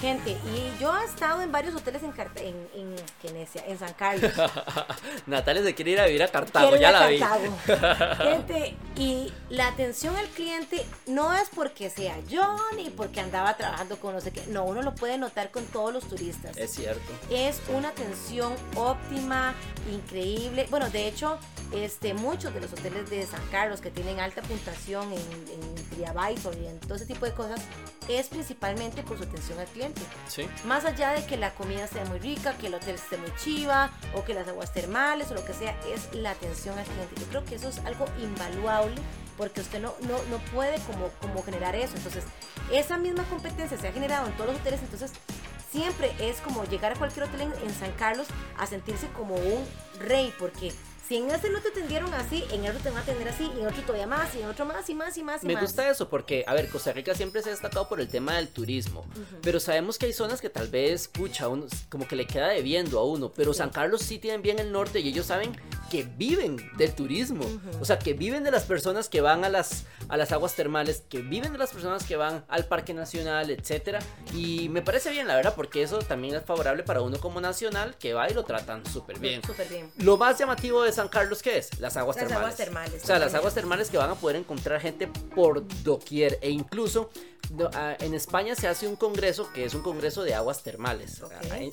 Gente, 0.00 0.30
y 0.54 0.80
yo 0.82 0.96
he 0.98 1.04
estado 1.04 1.40
en 1.42 1.50
varios 1.52 1.74
hoteles 1.74 2.02
en, 2.02 2.12
en, 2.36 2.96
en, 3.24 3.36
en 3.66 3.78
San 3.78 3.92
Carlos. 3.94 4.32
Natalia 5.26 5.62
se 5.62 5.74
quiere 5.74 5.92
ir 5.92 6.00
a 6.00 6.06
vivir 6.06 6.22
a 6.22 6.28
Cartago, 6.28 6.76
ya 6.76 6.88
a 6.88 6.92
la 6.92 7.06
vi. 7.08 7.18
Cartago. 7.18 8.24
Gente, 8.30 8.74
y 8.96 9.32
la 9.50 9.68
atención 9.68 10.16
al 10.16 10.26
cliente 10.28 10.84
no 11.06 11.34
es 11.34 11.48
porque 11.54 11.90
sea 11.90 12.16
Johnny, 12.30 12.90
porque 12.90 13.20
andaba 13.20 13.56
trabajando 13.56 13.98
con 13.98 14.14
no 14.14 14.20
sé 14.20 14.32
qué. 14.32 14.42
No, 14.48 14.64
uno 14.64 14.82
lo 14.82 14.94
puede 14.94 15.18
notar 15.18 15.50
con 15.50 15.64
todos 15.66 15.92
los 15.92 16.08
turistas. 16.08 16.56
Es 16.56 16.72
cierto. 16.72 17.12
Es 17.30 17.60
una 17.74 17.88
atención 17.88 18.54
óptima, 18.74 19.54
increíble. 19.92 20.66
Bueno, 20.70 20.90
de 20.90 21.08
hecho, 21.08 21.38
este, 21.72 22.14
muchos 22.14 22.54
de 22.54 22.60
los 22.60 22.72
hoteles 22.72 23.10
de 23.10 23.26
San 23.26 23.44
Carlos 23.50 23.80
que 23.80 23.90
tienen 23.90 24.20
alta 24.20 24.42
puntuación 24.42 25.12
en, 25.12 25.18
en 25.18 25.76
y 25.96 26.66
en 26.66 26.78
todo 26.80 26.94
ese 26.94 27.06
tipo 27.06 27.26
de 27.26 27.32
cosas, 27.32 27.60
es 28.08 28.28
principalmente 28.28 29.02
por 29.02 29.18
su 29.18 29.24
atención 29.24 29.58
al 29.58 29.66
cliente. 29.66 30.00
Sí. 30.28 30.48
Más 30.64 30.84
allá 30.84 31.12
de 31.12 31.26
que 31.26 31.36
la 31.36 31.54
comida 31.54 31.86
sea 31.86 32.04
muy 32.04 32.18
rica, 32.18 32.56
que 32.58 32.68
el 32.68 32.74
hotel 32.74 32.94
esté 32.96 33.16
muy 33.16 33.32
chiva, 33.36 33.90
o 34.14 34.24
que 34.24 34.34
las 34.34 34.48
aguas 34.48 34.72
termales, 34.72 35.30
o 35.30 35.34
lo 35.34 35.44
que 35.44 35.52
sea, 35.52 35.74
es 35.92 36.14
la 36.14 36.30
atención 36.30 36.78
al 36.78 36.84
cliente. 36.84 37.14
Yo 37.20 37.26
creo 37.26 37.44
que 37.44 37.54
eso 37.56 37.68
es 37.68 37.78
algo 37.80 38.06
invaluable 38.20 39.00
porque 39.36 39.60
usted 39.60 39.80
no, 39.80 39.94
no, 40.02 40.18
no 40.30 40.38
puede 40.52 40.78
como, 40.80 41.08
como 41.20 41.42
generar 41.42 41.74
eso. 41.74 41.96
Entonces, 41.96 42.24
esa 42.72 42.96
misma 42.98 43.24
competencia 43.24 43.76
se 43.76 43.88
ha 43.88 43.92
generado 43.92 44.26
en 44.26 44.32
todos 44.32 44.52
los 44.52 44.60
hoteles, 44.60 44.80
entonces 44.80 45.12
siempre 45.70 46.12
es 46.18 46.40
como 46.40 46.64
llegar 46.64 46.92
a 46.92 46.96
cualquier 46.96 47.26
hotel 47.26 47.42
en, 47.42 47.52
en 47.62 47.74
San 47.74 47.92
Carlos 47.92 48.26
a 48.56 48.66
sentirse 48.66 49.08
como 49.08 49.34
un 49.34 49.66
rey, 49.98 50.32
porque 50.38 50.72
si 51.08 51.16
en 51.16 51.30
ese 51.30 51.50
no 51.50 51.60
te 51.60 51.68
atendieron 51.68 52.12
así, 52.14 52.44
en 52.52 52.64
el 52.64 52.70
otro 52.70 52.82
te 52.82 52.88
van 52.90 52.98
a 52.98 53.02
atender 53.02 53.28
así, 53.28 53.50
y 53.56 53.60
en 53.60 53.66
otro 53.66 53.82
todavía 53.82 54.06
más, 54.06 54.34
y 54.34 54.40
en 54.42 54.48
otro 54.48 54.64
más, 54.64 54.88
y 54.90 54.94
más, 54.94 55.16
y 55.16 55.22
más, 55.22 55.44
y 55.44 55.46
Me 55.46 55.54
más. 55.54 55.62
gusta 55.62 55.88
eso 55.88 56.08
porque, 56.08 56.44
a 56.46 56.54
ver, 56.54 56.68
Costa 56.68 56.92
Rica 56.92 57.14
siempre 57.14 57.42
se 57.42 57.48
ha 57.48 57.52
destacado 57.52 57.88
por 57.88 58.00
el 58.00 58.08
tema 58.08 58.34
del 58.36 58.48
turismo, 58.48 59.06
pero 59.42 59.60
sabemos 59.60 59.98
que 59.98 60.06
hay 60.06 60.12
zonas 60.12 60.40
que 60.40 60.50
tal 60.50 60.68
vez, 60.68 61.08
pucha, 61.08 61.48
uno, 61.48 61.66
como 61.88 62.06
que 62.08 62.16
le 62.16 62.26
queda 62.26 62.48
debiendo 62.48 62.98
a 62.98 63.04
uno, 63.04 63.30
pero 63.34 63.52
Sí. 63.52 63.58
San 63.58 63.70
Carlos 63.70 64.02
sí 64.02 64.18
tienen 64.18 64.42
bien 64.42 64.58
el 64.58 64.72
norte 64.72 65.00
y 65.00 65.08
ellos 65.08 65.26
saben 65.26 65.56
que 65.90 66.02
viven 66.02 66.56
del 66.76 66.94
turismo, 66.94 67.44
o 67.80 67.84
sea, 67.84 67.98
que 67.98 68.12
viven 68.12 68.42
de 68.44 68.50
las 68.50 68.64
personas 68.64 69.08
que 69.08 69.20
van 69.20 69.44
a 69.44 69.48
las, 69.48 69.84
a 70.08 70.16
las 70.16 70.32
aguas 70.32 70.54
termales, 70.54 71.04
que 71.08 71.20
viven 71.22 71.52
de 71.52 71.58
las 71.58 71.70
personas 71.70 72.04
que 72.04 72.16
van 72.16 72.44
al 72.48 72.66
Parque 72.66 72.92
Nacional, 72.94 73.50
etcétera, 73.50 74.00
y 74.34 74.68
me 74.68 74.82
parece 74.82 75.10
bien, 75.10 75.26
la 75.28 75.36
verdad, 75.36 75.54
porque 75.54 75.82
eso 75.82 75.98
también 76.00 76.34
es 76.34 76.44
favorable 76.44 76.82
para 76.82 77.00
uno 77.02 77.18
como 77.20 77.40
nacional 77.40 77.96
que 77.98 78.14
va 78.14 78.28
y 78.30 78.34
lo 78.34 78.44
tratan 78.44 78.84
súper 78.86 79.18
bien. 79.18 79.42
Súper 79.44 79.68
bien. 79.68 79.90
Lo 79.98 80.16
más 80.16 80.38
llamativo 80.38 80.82
de 80.82 80.92
San 80.96 81.08
Carlos, 81.08 81.42
¿qué 81.42 81.58
es? 81.58 81.78
Las 81.78 81.96
aguas 81.96 82.16
Las 82.16 82.24
termales. 82.26 82.42
aguas 82.44 82.56
termales, 82.56 83.02
O 83.04 83.06
sea, 83.06 83.18
las 83.18 83.34
aguas 83.34 83.54
termales 83.54 83.90
que 83.90 83.98
van 83.98 84.10
a 84.10 84.14
poder 84.16 84.36
encontrar 84.36 84.80
gente 84.80 85.06
por 85.06 85.64
doquier. 85.84 86.38
E 86.42 86.50
incluso 86.50 87.10
no, 87.50 87.70
ah, 87.74 87.96
en 88.00 88.14
España 88.14 88.54
se 88.54 88.68
hace 88.68 88.88
un 88.88 88.96
congreso 88.96 89.52
que 89.52 89.64
es 89.64 89.74
un 89.74 89.82
congreso 89.82 90.22
de 90.22 90.34
aguas 90.34 90.62
termales. 90.62 91.22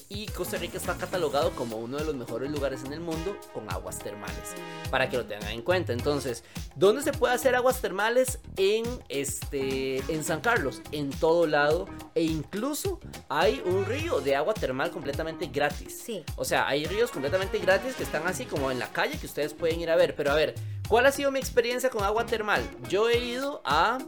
Y 0.09 0.27
Costa 0.27 0.57
Rica 0.57 0.77
está 0.77 0.95
catalogado 0.95 1.51
como 1.51 1.77
uno 1.77 1.97
de 1.97 2.05
los 2.05 2.15
mejores 2.15 2.51
lugares 2.51 2.83
en 2.85 2.93
el 2.93 2.99
mundo 2.99 3.37
con 3.53 3.71
aguas 3.71 3.99
termales. 3.99 4.55
Para 4.89 5.09
que 5.09 5.17
lo 5.17 5.25
tengan 5.25 5.51
en 5.51 5.61
cuenta. 5.61 5.93
Entonces, 5.93 6.43
¿dónde 6.75 7.01
se 7.01 7.11
puede 7.11 7.33
hacer 7.33 7.55
aguas 7.55 7.81
termales? 7.81 8.39
En, 8.57 8.83
este, 9.09 9.97
en 10.11 10.23
San 10.23 10.41
Carlos. 10.41 10.81
En 10.91 11.09
todo 11.09 11.47
lado. 11.47 11.87
E 12.15 12.23
incluso 12.23 12.99
hay 13.29 13.61
un 13.65 13.85
río 13.85 14.21
de 14.21 14.35
agua 14.35 14.53
termal 14.53 14.91
completamente 14.91 15.47
gratis. 15.47 16.01
Sí. 16.05 16.23
O 16.35 16.45
sea, 16.45 16.67
hay 16.67 16.85
ríos 16.85 17.11
completamente 17.11 17.59
gratis 17.59 17.95
que 17.95 18.03
están 18.03 18.27
así 18.27 18.45
como 18.45 18.71
en 18.71 18.79
la 18.79 18.91
calle 18.91 19.17
que 19.17 19.25
ustedes 19.25 19.53
pueden 19.53 19.79
ir 19.79 19.89
a 19.89 19.95
ver. 19.95 20.15
Pero 20.15 20.31
a 20.31 20.35
ver, 20.35 20.55
¿cuál 20.87 21.05
ha 21.05 21.11
sido 21.11 21.31
mi 21.31 21.39
experiencia 21.39 21.89
con 21.89 22.03
agua 22.03 22.25
termal? 22.25 22.61
Yo 22.89 23.09
he 23.09 23.17
ido 23.17 23.61
a 23.65 23.99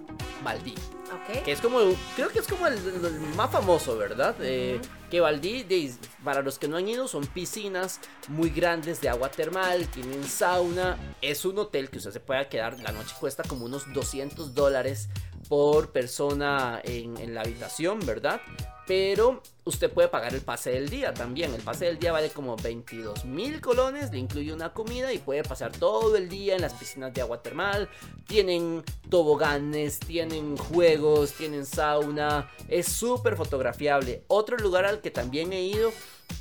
Valdí, 0.44 0.76
Ok. 1.06 1.44
que 1.44 1.52
es 1.52 1.62
como, 1.62 1.80
creo 2.16 2.30
que 2.30 2.40
es 2.40 2.48
como 2.48 2.68
el, 2.68 2.78
el 2.78 3.20
más 3.36 3.50
famoso, 3.52 3.98
¿verdad? 3.98 4.36
Eh, 4.42 4.80
que 5.10 5.20
Valdí, 5.22 5.64
de- 5.64 5.94
para 6.24 6.42
los 6.42 6.60
que 6.60 6.68
no 6.68 6.78
han 6.78 6.88
ido, 6.88 7.08
son 7.08 7.26
piscinas 7.26 8.00
muy 8.28 8.50
grandes 8.50 9.02
de 9.02 9.10
agua 9.10 9.30
termal, 9.30 9.88
tienen 9.88 10.24
sauna. 10.24 10.98
Es 11.22 11.46
un 11.46 11.58
hotel 11.58 11.90
que 11.90 11.98
usted 12.00 12.12
se 12.12 12.20
pueda 12.20 12.48
quedar, 12.50 12.80
la 12.80 12.92
noche 12.92 13.16
cuesta 13.20 13.44
como 13.44 13.66
unos 13.66 13.92
200 13.94 14.54
dólares 14.54 15.10
por 15.50 15.92
persona 15.92 16.82
en, 16.84 17.18
en 17.18 17.34
la 17.36 17.42
habitación, 17.42 18.00
¿verdad? 18.06 18.42
Pero 18.88 19.42
usted 19.64 19.92
puede 19.92 20.08
pagar 20.10 20.34
el 20.36 20.42
pase 20.42 20.72
del 20.72 20.90
día 20.90 21.14
también. 21.14 21.54
El 21.54 21.62
pase 21.62 21.86
del 21.86 21.98
día 21.98 22.12
vale 22.12 22.30
como 22.30 22.56
22 22.56 23.26
mil 23.26 23.60
colones, 23.62 24.12
le 24.12 24.20
incluye 24.20 24.54
una 24.54 24.74
comida 24.74 25.12
y 25.12 25.18
puede 25.18 25.44
pasar 25.44 25.72
todo 25.72 26.16
el 26.16 26.30
día 26.30 26.56
en 26.56 26.62
las 26.62 26.74
piscinas 26.74 27.14
de 27.14 27.22
agua 27.22 27.42
termal. 27.42 27.90
Tienen 28.28 28.84
toboganes, 29.10 30.00
tienen 30.00 30.56
juegos, 30.56 31.34
tienen 31.34 31.66
sauna. 31.66 32.52
Es 32.68 32.88
súper 32.88 33.36
fotografiable. 33.36 34.24
Otro 34.28 34.58
lugar 34.58 34.86
al 34.86 35.02
que 35.02 35.10
también 35.10 35.52
he 35.52 35.64
ido 35.64 35.92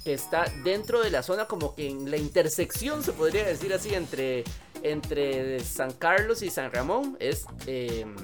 que 0.02 0.12
está 0.12 0.44
dentro 0.62 1.02
de 1.02 1.10
la 1.10 1.22
zona 1.22 1.46
como 1.46 1.74
que 1.74 1.88
en 1.88 2.10
la 2.10 2.16
intersección 2.16 3.02
se 3.02 3.12
podría 3.12 3.44
decir 3.44 3.72
así 3.72 3.94
entre, 3.94 4.44
entre 4.82 5.60
San 5.60 5.92
Carlos 5.92 6.42
y 6.42 6.50
San 6.50 6.72
Ramón 6.72 7.16
es 7.20 7.44
em, 7.66 8.14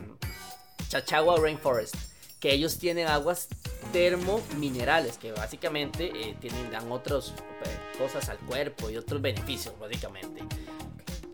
Chachagua 0.88 1.37
Rainforest 1.38 2.10
que 2.40 2.53
ellos 2.53 2.79
tienen 2.79 3.07
aguas 3.07 3.48
termominerales 3.92 5.18
que 5.18 5.33
básicamente 5.33 6.11
eh, 6.14 6.37
tienen 6.40 6.70
dan 6.70 6.90
otras 6.90 7.33
cosas 7.98 8.29
al 8.29 8.38
cuerpo 8.38 8.90
y 8.90 8.96
otros 8.96 9.20
beneficios 9.20 9.79
básicamente 9.79 10.42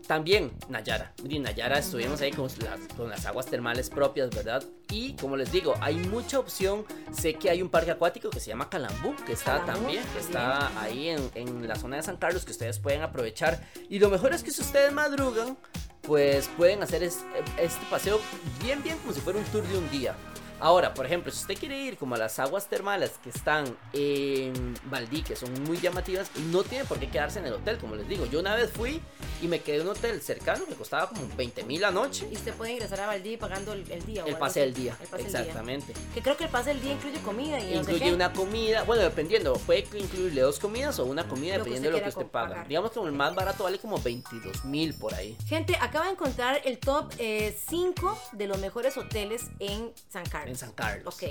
también 0.07 0.51
Nayara. 0.69 1.11
En 1.29 1.43
Nayara 1.43 1.79
estuvimos 1.79 2.21
ahí 2.21 2.31
con 2.31 2.45
las, 2.59 2.79
con 2.95 3.09
las 3.09 3.25
aguas 3.25 3.45
termales 3.47 3.89
propias, 3.89 4.29
¿verdad? 4.29 4.63
Y 4.89 5.13
como 5.17 5.35
les 5.35 5.51
digo, 5.51 5.75
hay 5.81 5.95
mucha 5.95 6.39
opción. 6.39 6.85
Sé 7.11 7.33
que 7.33 7.49
hay 7.49 7.61
un 7.61 7.67
parque 7.67 7.91
acuático 7.91 8.29
que 8.29 8.39
se 8.39 8.47
llama 8.47 8.69
Calambú, 8.69 9.13
que 9.25 9.33
está 9.33 9.57
Calambú, 9.59 9.81
también, 9.83 10.03
que 10.13 10.19
está 10.21 10.81
ahí 10.81 11.09
en, 11.09 11.29
en 11.35 11.67
la 11.67 11.75
zona 11.75 11.97
de 11.97 12.03
San 12.03 12.15
Carlos, 12.15 12.45
que 12.45 12.51
ustedes 12.51 12.79
pueden 12.79 13.01
aprovechar. 13.01 13.61
Y 13.89 13.99
lo 13.99 14.09
mejor 14.09 14.31
es 14.33 14.43
que 14.43 14.51
si 14.51 14.61
ustedes 14.61 14.93
madrugan, 14.93 15.57
pues 16.03 16.49
pueden 16.55 16.81
hacer 16.83 17.03
es- 17.03 17.25
este 17.59 17.85
paseo 17.89 18.21
bien, 18.63 18.81
bien 18.83 18.97
como 18.99 19.11
si 19.11 19.19
fuera 19.19 19.37
un 19.39 19.45
tour 19.45 19.67
de 19.67 19.77
un 19.77 19.91
día. 19.91 20.15
Ahora, 20.59 20.93
por 20.93 21.05
ejemplo, 21.05 21.31
si 21.31 21.41
usted 21.41 21.57
quiere 21.57 21.77
ir 21.79 21.97
como 21.97 22.15
a 22.15 22.17
las 22.17 22.39
aguas 22.39 22.67
termales 22.67 23.11
que 23.23 23.29
están 23.29 23.65
en 23.93 24.73
Valdí, 24.85 25.21
que 25.21 25.35
son 25.35 25.51
muy 25.63 25.77
llamativas, 25.79 26.31
no 26.51 26.63
tiene 26.63 26.85
por 26.85 26.99
qué 26.99 27.07
quedarse 27.09 27.39
en 27.39 27.45
el 27.45 27.53
hotel, 27.53 27.77
como 27.77 27.95
les 27.95 28.07
digo. 28.07 28.25
Yo 28.25 28.39
una 28.39 28.55
vez 28.55 28.71
fui 28.71 28.99
y 29.41 29.47
me 29.47 29.59
quedé 29.61 29.77
en 29.77 29.81
un 29.83 29.89
hotel 29.89 30.19
cercano 30.21 30.65
que 30.65 30.73
costaba 30.73 31.09
como 31.09 31.27
20 31.35 31.63
mil 31.63 31.81
la 31.81 31.91
noche. 31.91 32.27
Y 32.31 32.35
usted 32.35 32.53
puede 32.55 32.71
ingresar 32.71 33.01
a 33.01 33.07
Valdí 33.07 33.37
pagando 33.37 33.73
el, 33.73 33.89
el 33.91 34.03
día. 34.05 34.23
o 34.23 34.27
El 34.27 34.33
algo 34.33 34.39
pase 34.39 34.61
del 34.61 34.73
día, 34.73 34.97
El 34.99 35.07
pase 35.07 35.23
del 35.23 35.31
día. 35.31 35.39
exactamente. 35.41 35.93
Que 36.13 36.21
creo 36.21 36.37
que 36.37 36.43
el 36.45 36.49
pase 36.49 36.69
del 36.69 36.81
día 36.81 36.93
incluye 36.93 37.19
comida 37.19 37.59
y 37.59 37.75
no 37.75 37.83
sé 37.83 37.91
Incluye 37.93 38.13
una 38.13 38.33
comida, 38.33 38.83
bueno, 38.83 39.03
dependiendo, 39.03 39.53
puede 39.53 39.85
incluirle 39.93 40.41
dos 40.41 40.57
comidas 40.59 40.97
o 40.99 41.05
una 41.05 41.27
comida, 41.27 41.57
Lo 41.57 41.65
dependiendo 41.65 41.89
de 41.91 41.97
lo 41.97 42.03
que 42.03 42.09
usted 42.09 42.25
paga. 42.31 42.47
pagar. 42.49 42.67
Digamos 42.67 42.91
que 42.91 42.99
el 42.99 43.11
más 43.11 43.35
barato 43.35 43.63
vale 43.65 43.77
como 43.77 43.99
22 43.99 44.65
mil 44.65 44.93
por 44.95 45.13
ahí. 45.13 45.37
Gente, 45.45 45.75
acaba 45.79 46.05
de 46.05 46.11
encontrar 46.13 46.61
el 46.65 46.79
top 46.79 47.13
5 47.13 48.17
de 48.31 48.47
los 48.47 48.57
mejores 48.57 48.97
hoteles 48.97 49.43
en 49.59 49.91
San 50.09 50.25
Carlos. 50.25 50.46
En 50.47 50.55
San 50.55 50.71
Carlos. 50.71 51.13
Ok. 51.13 51.23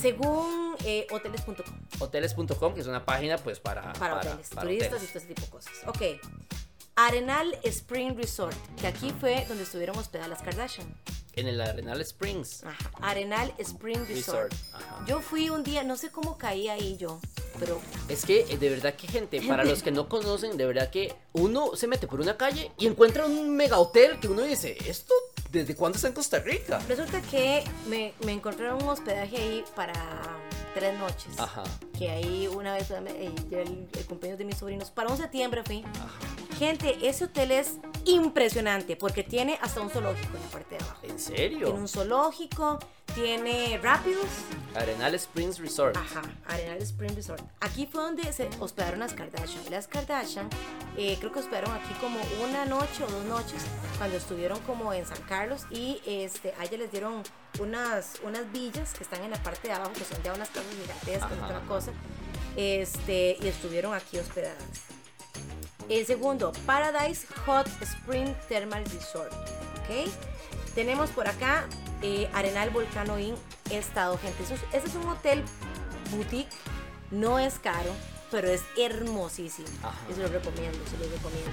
Según 0.00 0.76
eh, 0.84 1.06
hoteles.com. 1.10 1.64
Hoteles.com, 2.00 2.74
que 2.74 2.80
es 2.80 2.86
una 2.86 3.04
página 3.04 3.38
pues 3.38 3.60
para, 3.60 3.92
Para, 3.94 4.16
hoteles, 4.16 4.48
para 4.50 4.62
turistas 4.62 4.92
hoteles. 4.92 5.10
y 5.10 5.12
todo 5.12 5.18
ese 5.18 5.26
tipo 5.34 5.42
de 5.42 5.48
cosas. 5.48 5.72
Ok. 5.86 6.02
Arenal 6.96 7.58
Spring 7.64 8.16
Resort, 8.16 8.56
que 8.80 8.86
aquí 8.86 9.12
fue 9.20 9.44
donde 9.48 9.64
estuvieron 9.64 9.98
hospedadas 9.98 10.30
las 10.30 10.42
Kardashian. 10.42 10.86
En 11.36 11.46
el 11.46 11.60
Arenal 11.60 12.00
Springs 12.00 12.64
Ajá. 12.64 12.90
Arenal 13.02 13.52
Spring 13.58 14.06
Resort. 14.08 14.50
Resort. 14.50 14.54
Ajá. 14.72 15.04
Yo 15.06 15.20
fui 15.20 15.50
un 15.50 15.62
día, 15.62 15.82
no 15.84 15.96
sé 15.96 16.10
cómo 16.10 16.38
caí 16.38 16.68
ahí 16.68 16.96
yo, 16.96 17.20
pero 17.58 17.80
Es 18.08 18.24
que 18.24 18.40
eh, 18.48 18.56
de 18.58 18.70
verdad 18.70 18.94
que 18.94 19.06
gente, 19.06 19.40
para 19.42 19.64
los 19.64 19.82
que 19.82 19.90
no 19.90 20.08
conocen, 20.08 20.56
de 20.56 20.66
verdad 20.66 20.90
que 20.90 21.14
uno 21.32 21.76
se 21.76 21.86
mete 21.86 22.06
por 22.06 22.20
una 22.20 22.36
calle 22.36 22.72
y 22.78 22.86
encuentra 22.86 23.26
un 23.26 23.54
mega 23.54 23.78
hotel 23.78 24.18
que 24.18 24.28
uno 24.28 24.42
dice, 24.42 24.76
¿esto 24.86 25.14
desde 25.50 25.74
cuándo 25.74 25.96
está 25.96 26.08
en 26.08 26.14
Costa 26.14 26.38
Rica? 26.38 26.80
resulta 26.88 27.20
que 27.22 27.62
me, 27.86 28.14
me 28.24 28.32
encontraron 28.32 28.82
un 28.82 28.88
hospedaje 28.88 29.36
ahí 29.36 29.64
para 29.74 29.92
tres 30.74 30.98
noches. 30.98 31.38
Ajá. 31.38 31.64
Que 31.98 32.10
ahí 32.10 32.46
una 32.48 32.74
vez 32.74 32.90
eh, 32.90 33.32
el, 33.50 33.88
el 33.92 34.06
cumpleaños 34.06 34.38
de 34.38 34.44
mis 34.44 34.56
sobrinos, 34.56 34.90
para 34.90 35.10
un 35.10 35.16
septiembre 35.16 35.62
fui. 35.64 35.82
Ajá. 35.82 36.36
Gente, 36.58 36.96
ese 37.02 37.24
hotel 37.24 37.52
es 37.52 37.72
impresionante 38.06 38.96
porque 38.96 39.22
tiene 39.22 39.58
hasta 39.60 39.82
un 39.82 39.90
zoológico 39.90 40.36
en 40.36 40.42
la 40.42 40.48
parte 40.48 40.76
de 40.78 40.84
abajo. 40.84 41.05
¿En 41.16 41.24
Tiene 41.24 41.38
serio? 41.38 41.72
un 41.74 41.88
zoológico, 41.88 42.78
tiene 43.14 43.80
rápidos. 43.82 44.26
Arenal 44.74 45.14
Springs 45.14 45.58
Resort. 45.58 45.96
Ajá, 45.96 46.20
Arenal 46.46 46.82
Spring 46.82 47.14
Resort. 47.14 47.42
Aquí 47.60 47.86
fue 47.90 48.02
donde 48.02 48.30
se 48.34 48.50
hospedaron 48.60 49.00
las 49.00 49.14
Kardashian. 49.14 49.62
Las 49.70 49.88
Kardashian 49.88 50.50
eh, 50.98 51.16
creo 51.18 51.32
que 51.32 51.38
hospedaron 51.38 51.72
aquí 51.72 51.94
como 52.00 52.18
una 52.44 52.66
noche 52.66 53.02
o 53.02 53.10
dos 53.10 53.24
noches 53.24 53.62
cuando 53.96 54.18
estuvieron 54.18 54.60
como 54.60 54.92
en 54.92 55.06
San 55.06 55.20
Carlos 55.22 55.62
y 55.70 56.02
este, 56.04 56.52
a 56.58 56.64
ellas 56.64 56.80
les 56.80 56.92
dieron 56.92 57.22
unas, 57.58 58.20
unas 58.22 58.52
villas 58.52 58.92
que 58.92 59.02
están 59.02 59.22
en 59.24 59.30
la 59.30 59.42
parte 59.42 59.68
de 59.68 59.74
abajo 59.74 59.92
que 59.94 60.04
son 60.04 60.22
ya 60.22 60.34
unas 60.34 60.50
casas 60.50 60.70
gigantescas 60.82 61.32
otra 61.42 61.60
cosa. 61.66 61.92
Este, 62.56 63.38
y 63.40 63.48
estuvieron 63.48 63.94
aquí 63.94 64.18
hospedadas. 64.18 64.82
El 65.88 66.04
segundo, 66.04 66.52
Paradise 66.66 67.26
Hot 67.46 67.66
Spring 67.80 68.34
Thermal 68.48 68.84
Resort. 68.84 69.32
¿Ok? 69.32 70.10
Tenemos 70.76 71.10
por 71.10 71.26
acá 71.26 71.66
eh, 72.02 72.30
Arenal 72.34 72.70
Volcano 72.70 73.18
Inn 73.18 73.34
Estado, 73.70 74.16
gente. 74.18 74.42
Eso 74.44 74.54
es- 74.54 74.62
Ese 74.72 74.86
es 74.86 74.94
un 74.94 75.08
hotel 75.08 75.42
boutique, 76.12 76.50
no 77.10 77.38
es 77.40 77.58
caro. 77.58 77.90
pero 78.28 78.48
es 78.48 78.62
hermosísimo. 78.76 79.68
Ajá. 79.84 79.96
Se 80.12 80.20
lo 80.20 80.26
recomiendo, 80.26 80.76
se 80.90 80.98
lo 80.98 81.04
recomiendo. 81.14 81.50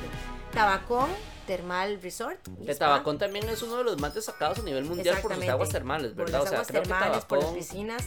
Tabacón 0.53 1.07
Thermal 1.45 2.01
Resort. 2.01 2.39
Que. 2.65 2.73
Tabacón 2.73 3.19
también 3.19 3.47
es 3.47 3.61
uno 3.61 3.77
de 3.77 3.83
los 3.83 3.99
más 4.01 4.15
destacados 4.15 4.57
a 4.57 4.63
nivel 4.63 4.83
mundial 4.83 5.21
por 5.21 5.35
sus 5.35 5.47
aguas 5.47 5.69
termales, 5.69 6.13
Por 6.13 6.25
¿verdad? 6.25 6.39
las 6.39 6.41
o 6.41 6.49
sea, 6.49 6.57
aguas 6.57 6.67
creo 6.67 6.81
que 6.81 6.89
termales, 6.89 7.25
por 7.25 7.43
las 7.43 7.51
piscinas. 7.51 8.03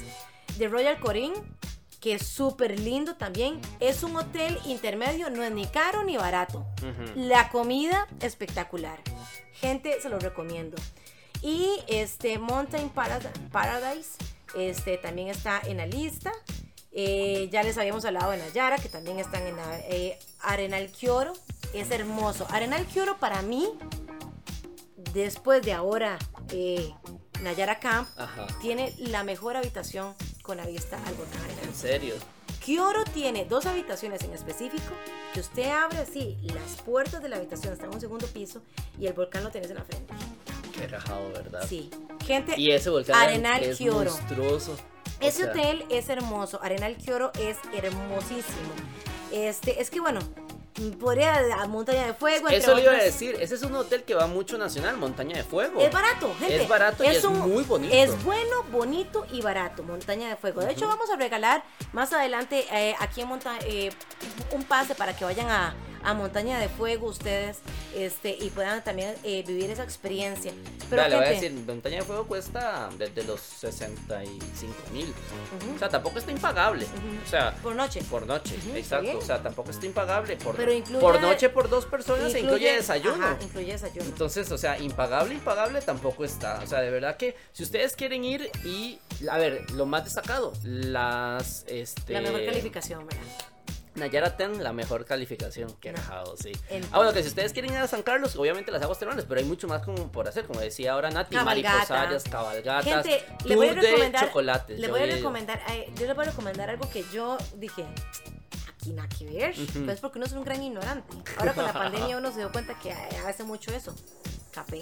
The 0.59 0.67
Royal 0.67 0.99
Corín, 0.99 1.33
que 2.01 2.15
es 2.15 2.27
súper 2.27 2.79
lindo 2.81 3.15
también. 3.15 3.61
Es 3.79 4.03
un 4.03 4.17
hotel 4.17 4.59
intermedio, 4.67 5.31
no 5.31 5.45
es 5.45 5.53
ni 5.53 5.67
caro 5.67 6.03
ni 6.03 6.17
barato. 6.17 6.67
Ujú. 6.83 7.13
La 7.15 7.49
comida 7.51 8.09
espectacular. 8.21 8.99
Gente, 9.53 10.01
se 10.03 10.09
lo 10.09 10.19
recomiendo. 10.19 10.77
Y 11.47 11.71
este 11.87 12.41
Mountain 12.41 12.91
Parad- 12.93 13.31
Paradise 13.53 14.17
este, 14.57 14.99
también 14.99 15.29
está 15.29 15.61
en 15.65 15.77
la 15.77 15.87
lista. 15.87 16.33
Eh, 16.91 17.49
ya 17.53 17.63
les 17.63 17.79
habíamos 17.79 18.05
hablado 18.05 18.33
de 18.33 18.39
Nayara, 18.39 18.79
que 18.79 18.89
también 18.89 19.21
están 19.21 19.47
en 19.47 19.55
la- 19.55 19.79
eh, 19.79 20.19
Arenal 20.41 20.91
Kioro. 20.91 21.35
Es 21.73 21.93
hermoso. 21.93 22.49
Arenal 22.51 22.85
Kioro 22.87 23.19
para 23.19 23.43
mí, 23.43 23.69
después 25.13 25.63
de 25.63 25.73
ahora 25.73 26.19
eh, 26.51 26.93
Nayara 27.43 27.79
Camp, 27.79 28.09
Ajá. 28.17 28.49
tiene 28.61 28.93
la 28.99 29.23
mejor 29.23 29.57
habitación 29.57 30.17
con 30.43 30.57
la 30.57 30.67
vista 30.67 30.99
al 31.07 31.15
volcán 31.15 31.43
Arenal. 31.45 31.65
En 31.67 31.75
serio. 31.77 32.15
Kioro 32.59 33.05
tiene 33.05 33.45
dos 33.45 33.67
habitaciones 33.67 34.23
en 34.25 34.33
específico 34.33 34.93
que 35.33 35.39
usted 35.39 35.71
abre 35.71 35.99
así, 35.99 36.37
las 36.43 36.83
puertas 36.83 37.23
de 37.23 37.29
la 37.29 37.37
habitación 37.37 37.73
están 37.73 37.91
en 37.91 37.95
un 37.95 38.01
segundo 38.01 38.27
piso 38.27 38.63
y 38.99 39.07
el 39.07 39.13
volcán 39.13 39.45
lo 39.45 39.51
tienes 39.51 39.71
en 39.71 39.77
la 39.77 39.85
frente. 39.85 40.13
Qué 40.79 40.87
rajado, 40.89 41.31
¿verdad? 41.33 41.65
Sí. 41.69 41.91
Gente, 42.25 42.55
Y 42.57 42.73
ese 42.73 42.91
volcán 42.91 43.17
Arenal 43.17 43.63
es 43.63 43.81
monstruoso. 43.81 44.77
Ese 45.21 45.45
sea, 45.45 45.51
hotel 45.51 45.85
es 45.89 46.09
hermoso. 46.09 46.61
Arenal 46.63 46.97
Kioro 46.97 47.33
es 47.39 47.57
hermosísimo. 47.73 48.73
Este, 49.33 49.81
es 49.81 49.91
que 49.91 50.01
bueno, 50.01 50.21
podría 51.01 51.39
a 51.61 51.67
Montaña 51.67 52.07
de 52.07 52.15
Fuego. 52.15 52.49
Eso 52.49 52.75
le 52.75 52.83
iba 52.83 52.93
a 52.93 53.03
decir, 53.03 53.37
ese 53.41 53.55
es 53.55 53.63
un 53.63 53.75
hotel 53.75 54.05
que 54.05 54.15
va 54.15 54.27
mucho 54.27 54.59
nacional, 54.59 54.97
Montaña 54.97 55.37
de 55.37 55.45
Fuego. 55.45 55.81
Es 55.81 55.93
barato, 55.93 56.35
gente. 56.39 56.63
Es 56.63 56.69
barato 56.69 57.05
y 57.05 57.09
es 57.09 57.25
muy 57.25 57.65
bonito. 57.65 57.95
Es 57.95 58.23
bueno, 58.25 58.63
bonito 58.71 59.27
y 59.33 59.41
barato, 59.41 59.83
Montaña 59.83 60.29
de 60.29 60.37
Fuego. 60.37 60.61
De 60.61 60.73
hecho, 60.73 60.87
vamos 60.87 61.11
a 61.11 61.17
regalar 61.17 61.65
más 61.93 62.13
adelante 62.13 62.67
eh, 62.73 62.95
aquí 63.01 63.23
en 63.23 63.29
Monta 63.29 63.59
eh, 63.65 63.91
un 64.53 64.65
pase 64.65 64.95
para 64.95 65.17
que 65.17 65.25
vayan 65.25 65.49
a, 65.49 65.75
a 66.03 66.15
Montaña 66.15 66.59
de 66.59 66.69
Fuego 66.69 67.09
ustedes 67.09 67.59
este, 67.95 68.31
y 68.31 68.51
puedan 68.51 68.83
también 68.85 69.15
eh, 69.25 69.43
vivir 69.47 69.71
esa 69.71 69.83
experiencia. 69.83 70.53
Pero 70.91 71.03
Vea, 71.03 71.09
le 71.09 71.17
voy 71.17 71.25
a 71.25 71.29
decir, 71.31 71.53
Montaña 71.53 71.97
de 71.97 72.03
Fuego 72.03 72.27
cuesta 72.27 72.91
desde 72.99 73.25
los 73.25 73.41
65 73.41 74.75
mil. 74.93 75.07
Ujú. 75.07 75.75
O 75.75 75.79
sea, 75.79 75.89
tampoco 75.89 76.19
está 76.19 76.31
impagable. 76.31 76.87
O 77.25 77.29
sea, 77.29 77.55
por 77.63 77.75
noche. 77.75 78.03
por 78.11 78.27
noche, 78.27 78.57
está 78.57 78.79
exacto. 79.01 79.19
O 79.19 79.23
sea, 79.23 79.43
tampoco 79.43 79.71
está 79.71 79.87
impagable. 79.87 80.37
Por, 80.37 80.57
Pero 80.57 80.73
incluye- 80.73 81.01
por 81.01 81.21
noche, 81.21 81.49
por 81.49 81.69
dos 81.69 81.87
personas, 81.87 82.33
se 82.33 82.41
incluye 82.41 82.75
desayuno. 82.75 83.25
Ajá, 83.25 83.39
incluye 83.43 83.73
desayuno. 83.73 84.05
Entonces, 84.05 84.51
o 84.53 84.59
sea, 84.59 84.79
impagable, 84.79 85.35
impagable 85.35 85.81
tampoco 85.81 86.25
está. 86.25 86.61
O 86.63 86.67
sea, 86.67 86.81
de 86.81 86.91
verdad 86.91 87.17
que 87.17 87.37
si 87.53 87.63
ustedes 87.63 87.97
quieren 87.97 88.25
ir 88.25 88.51
y, 88.65 88.99
a 89.31 89.39
ver, 89.39 89.71
lo 89.73 89.87
más 89.87 90.05
destacado, 90.05 90.53
las, 90.63 91.65
este... 91.69 92.13
la 92.13 92.21
mejor 92.21 92.45
calificación, 92.45 93.07
¿verdad? 93.07 93.23
Nayara 93.97 94.37
Ten, 94.37 94.63
la 94.63 94.73
mejor 94.73 95.05
calificación. 95.05 95.73
Qué 95.81 95.93
rajado, 95.93 96.37
sí. 96.37 96.53
Ah, 96.93 96.97
bueno, 96.99 97.13
que 97.13 97.23
si 97.23 97.29
ustedes 97.29 97.53
quieren 97.53 97.73
ir 97.73 97.79
a 97.79 97.87
San 97.89 98.03
Carlos, 98.03 98.37
obviamente 98.37 98.71
las 98.71 98.83
aguas 98.83 98.99
termales, 98.99 99.25
pero 99.29 99.41
hay 99.41 99.47
mucho 99.47 99.67
más 99.69 99.83
como 99.83 100.13
por 100.13 100.29
hacer, 100.29 100.45
como 100.47 100.61
decía 100.61 100.93
ahora 100.93 101.11
Nati, 101.11 101.35
Cabalgata. 101.37 101.73
mariposarias, 101.75 102.25
cabalgatas, 102.25 102.85
Gente, 103.07 103.25
le 103.45 103.57
voy 103.57 103.69
a 103.69 103.75
de 103.75 103.81
recomendar. 103.81 104.27
chocolates. 104.27 104.79
Le 104.79 104.89
voy 104.89 105.01
a 105.03 105.07
recomendar. 105.07 105.61
eh, 105.71 105.91
yo 105.99 106.07
le 106.07 106.15
voy 106.15 106.25
a 106.27 106.31
recomendar 106.31 106.71
algo 106.71 106.89
que 106.91 107.05
yo 107.13 107.37
dije. 107.57 107.85
Aquí 108.79 108.93
nada 108.93 109.09
que 109.09 109.25
ver. 109.27 109.59
Ujú. 109.59 109.85
Pues 109.87 110.01
porque 110.01 110.19
uno 110.19 110.27
es 110.27 110.33
un 110.33 110.45
gran 110.45 110.63
ignorante. 110.63 111.13
Ahora 111.39 111.55
con 111.55 111.65
la 111.65 111.73
pandemia 111.73 112.17
uno 112.19 112.31
se 112.31 112.39
dio 112.39 112.53
cuenta 112.53 112.79
que 112.79 112.93
hace 112.93 113.43
mucho 113.45 113.73
eso. 113.75 113.95
Café. 114.53 114.81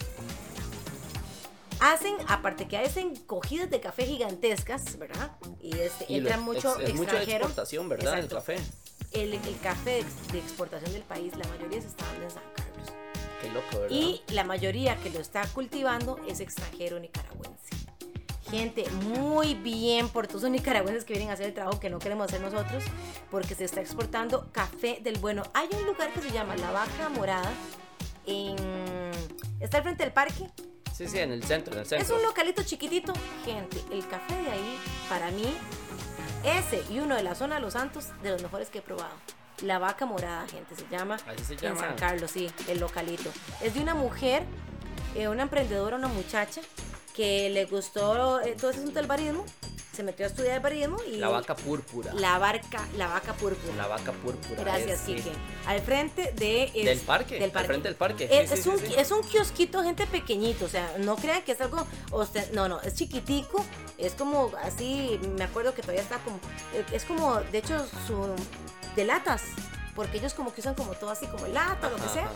Hacen, 1.80 2.14
aparte 2.28 2.66
que 2.68 2.78
hacen 2.78 3.14
cogidas 3.26 3.68
de 3.68 3.80
café 3.80 4.06
gigantescas, 4.06 4.96
¿verdad? 4.98 5.32
Y 5.60 5.76
este, 5.78 6.06
Y 6.08 6.20
lo- 6.20 6.28
entra 6.28 6.38
mucho 6.38 6.78
es, 6.78 6.88
es 6.88 6.94
de 6.94 7.02
extranjero. 7.02 7.36
exportación, 7.38 7.88
¿verdad? 7.88 8.14
Exacto. 8.14 8.36
El 8.38 8.40
café. 8.42 8.70
El, 9.14 9.34
el 9.34 9.58
café 9.62 10.04
de, 10.04 10.32
de 10.32 10.38
exportación 10.38 10.92
del 10.92 11.02
país, 11.02 11.34
la 11.36 11.46
mayoría 11.48 11.80
se 11.80 11.88
está 11.88 12.04
dando 12.06 12.24
en 12.24 12.30
San 12.30 12.42
Carlos. 12.54 12.88
Qué 13.40 13.50
loco, 13.50 13.80
¿verdad? 13.80 13.88
Y 13.90 14.22
la 14.28 14.44
mayoría 14.44 14.96
que 14.96 15.10
lo 15.10 15.20
está 15.20 15.46
cultivando 15.48 16.18
es 16.28 16.40
extranjero 16.40 16.98
nicaragüense. 16.98 17.54
Gente, 18.50 18.88
muy 18.90 19.54
bien 19.54 20.08
por 20.08 20.26
todos 20.26 20.42
los 20.42 20.50
nicaragüenses 20.50 21.04
que 21.04 21.14
vienen 21.14 21.30
a 21.30 21.32
hacer 21.32 21.46
el 21.46 21.54
trabajo 21.54 21.80
que 21.80 21.90
no 21.90 21.98
queremos 21.98 22.26
hacer 22.26 22.40
nosotros, 22.40 22.84
porque 23.30 23.54
se 23.54 23.64
está 23.64 23.80
exportando 23.80 24.50
café 24.52 24.98
del 25.02 25.18
bueno. 25.18 25.42
Hay 25.54 25.68
un 25.72 25.86
lugar 25.86 26.12
que 26.12 26.20
se 26.20 26.30
llama 26.30 26.54
La 26.56 26.70
Vaca 26.70 27.08
Morada, 27.08 27.50
en... 28.26 28.56
está 29.60 29.78
al 29.78 29.82
frente 29.84 30.04
del 30.04 30.12
parque. 30.12 30.48
Sí, 30.92 31.08
sí, 31.08 31.18
en 31.18 31.32
el 31.32 31.42
centro, 31.42 31.72
en 31.72 31.80
el 31.80 31.82
Es 31.84 31.88
centro. 31.88 32.16
un 32.16 32.22
localito 32.22 32.62
chiquitito. 32.62 33.12
Gente, 33.44 33.78
el 33.90 34.06
café 34.06 34.34
de 34.40 34.50
ahí, 34.50 34.78
para 35.08 35.30
mí, 35.32 35.52
ese 36.44 36.84
y 36.90 37.00
uno 37.00 37.16
de 37.16 37.22
la 37.22 37.34
zona 37.34 37.56
de 37.56 37.60
Los 37.60 37.74
Santos, 37.74 38.08
de 38.22 38.30
los 38.30 38.42
mejores 38.42 38.68
que 38.70 38.78
he 38.78 38.82
probado. 38.82 39.14
La 39.62 39.78
Vaca 39.78 40.04
Morada, 40.04 40.46
gente, 40.48 40.74
se 40.74 40.86
llama. 40.88 41.16
Así 41.26 41.44
se 41.44 41.66
En. 41.66 41.76
San 41.76 41.94
Carlos, 41.96 42.30
sí, 42.30 42.50
el 42.68 42.80
localito. 42.80 43.30
Es 43.60 43.74
de 43.74 43.80
una 43.80 43.94
mujer, 43.94 44.44
eh, 45.14 45.28
una 45.28 45.42
emprendedora, 45.44 45.96
una 45.96 46.08
muchacha, 46.08 46.60
que 47.14 47.48
le 47.50 47.64
gustó 47.66 48.40
eh, 48.40 48.56
todo 48.58 48.70
ese 48.70 48.80
asunto 48.80 48.98
del 48.98 49.06
barismo, 49.06 49.44
se 49.94 50.02
metió 50.02 50.26
a 50.26 50.28
estudiar 50.28 50.56
el 50.56 50.60
barismo 50.60 50.96
y... 51.10 51.16
La 51.16 51.28
vaca 51.28 51.54
púrpura. 51.56 52.12
La 52.14 52.38
barca, 52.38 52.86
la 52.96 53.06
vaca 53.08 53.32
púrpura. 53.34 53.74
La 53.76 53.86
vaca 53.86 54.12
púrpura. 54.12 54.60
Gracias, 54.62 55.08
es, 55.08 55.22
sí. 55.22 55.32
Al 55.66 55.80
frente 55.80 56.32
de... 56.36 56.64
es- 56.74 56.84
Del 56.84 57.00
parque, 57.00 57.38
Del 57.38 57.52
al 57.56 57.66
frente 57.66 57.88
del 57.88 57.96
parque. 57.96 58.24
Es, 58.30 58.50
Sí, 58.50 58.56
sí, 58.56 58.70
es 58.70 58.80
sí, 58.80 58.92
un, 58.92 58.98
es 59.00 59.10
un 59.10 59.22
kiosquito, 59.22 59.82
gente 59.82 60.06
pequeñito, 60.06 60.64
o 60.64 60.68
sea, 60.68 60.96
no 60.98 61.16
crean 61.16 61.42
que 61.42 61.52
es 61.52 61.60
algo, 61.60 61.86
no, 62.52 62.68
no, 62.68 62.80
es 62.82 62.94
chiquitico, 62.94 63.64
es 63.98 64.12
como 64.14 64.50
así, 64.62 65.18
me 65.36 65.44
acuerdo 65.44 65.74
que 65.74 65.82
todavía 65.82 66.02
está 66.02 66.18
como, 66.18 66.38
es 66.92 67.04
como, 67.04 67.40
de 67.40 67.58
hecho, 67.58 67.86
su, 68.06 68.34
de 68.96 69.04
latas, 69.04 69.42
porque 69.94 70.18
ellos 70.18 70.34
como 70.34 70.52
que 70.52 70.60
usan 70.60 70.74
como 70.74 70.92
todo 70.92 71.10
así, 71.10 71.26
como 71.26 71.46
lata, 71.46 71.88
lo 71.88 71.96
que 71.96 72.02
Ajá, 72.02 72.12
sea. 72.12 72.24
ajá. 72.24 72.32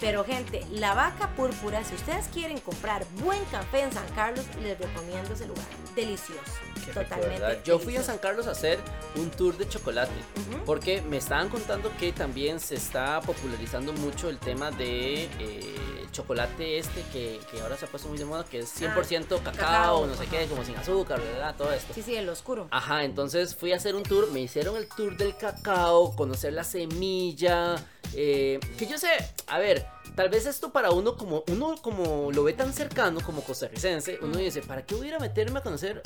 Pero 0.00 0.24
gente, 0.24 0.64
la 0.70 0.94
vaca 0.94 1.34
púrpura, 1.34 1.82
si 1.84 1.94
ustedes 1.96 2.26
quieren 2.28 2.58
comprar 2.60 3.04
buen 3.22 3.42
café 3.46 3.80
en 3.82 3.92
San 3.92 4.06
Carlos, 4.14 4.44
les 4.62 4.78
recomiendo 4.78 5.34
ese 5.34 5.46
lugar. 5.46 5.64
Delicioso. 5.96 6.40
Qué 6.84 6.92
totalmente. 6.92 7.60
Yo 7.64 7.78
fui 7.80 7.96
a. 7.96 8.02
San 8.02 8.18
Carlos 8.18 8.46
a 8.46 8.52
hacer 8.52 8.78
un 9.16 9.28
tour 9.30 9.56
de 9.58 9.68
chocolate. 9.68 10.12
Ujú. 10.50 10.64
Porque 10.64 11.02
me 11.02 11.16
estaban 11.16 11.48
contando 11.48 11.90
que 11.98 12.12
también 12.12 12.60
se 12.60 12.76
está 12.76 13.20
popularizando 13.20 13.92
mucho 13.92 14.28
el 14.30 14.38
tema 14.38 14.70
de 14.70 15.24
eh, 15.24 15.74
el 16.00 16.10
chocolate 16.12 16.78
este 16.78 17.02
que, 17.12 17.40
que 17.50 17.60
ahora 17.60 17.76
se 17.76 17.84
ha 17.84 17.88
puesto 17.88 18.08
muy 18.08 18.16
de 18.18 18.24
moda, 18.24 18.44
que 18.44 18.60
es 18.60 18.80
100% 18.80 19.26
cacao, 19.42 19.48
Ah, 19.48 19.52
cacao, 19.52 20.06
no 20.06 20.14
sé 20.14 20.22
ajá. 20.22 20.30
qué, 20.30 20.46
como 20.46 20.64
sin 20.64 20.76
azúcar, 20.76 21.20
¿verdad? 21.20 21.54
Todo 21.58 21.72
esto. 21.72 21.92
Sí, 21.92 22.02
sí, 22.02 22.14
el 22.14 22.28
oscuro. 22.28 22.68
Ajá, 22.70 23.02
entonces 23.04 23.54
fui 23.56 23.72
a 23.72 23.76
hacer 23.76 23.96
un 23.96 24.04
tour, 24.04 24.30
me 24.30 24.40
hicieron 24.40 24.76
el 24.76 24.88
tour 24.88 25.16
del 25.16 25.36
cacao, 25.36 26.14
conocer 26.14 26.52
la 26.52 26.64
semilla, 26.64 27.74
eh, 28.14 28.58
que 28.78 28.86
yo 28.86 28.98
sé, 28.98 29.08
a 29.46 29.58
ver, 29.58 29.86
tal 30.14 30.28
vez 30.28 30.46
esto 30.46 30.72
para 30.72 30.90
uno 30.90 31.16
como 31.16 31.44
uno 31.48 31.76
como 31.80 32.32
lo 32.32 32.44
ve 32.44 32.52
tan 32.52 32.72
cercano 32.72 33.20
como 33.20 33.42
costarricense, 33.42 34.18
uno 34.22 34.38
dice, 34.38 34.62
¿para 34.62 34.84
qué 34.84 34.94
voy 34.94 35.06
a 35.06 35.08
ir 35.08 35.14
a 35.14 35.18
meterme 35.18 35.58
a 35.60 35.62
conocer 35.62 36.02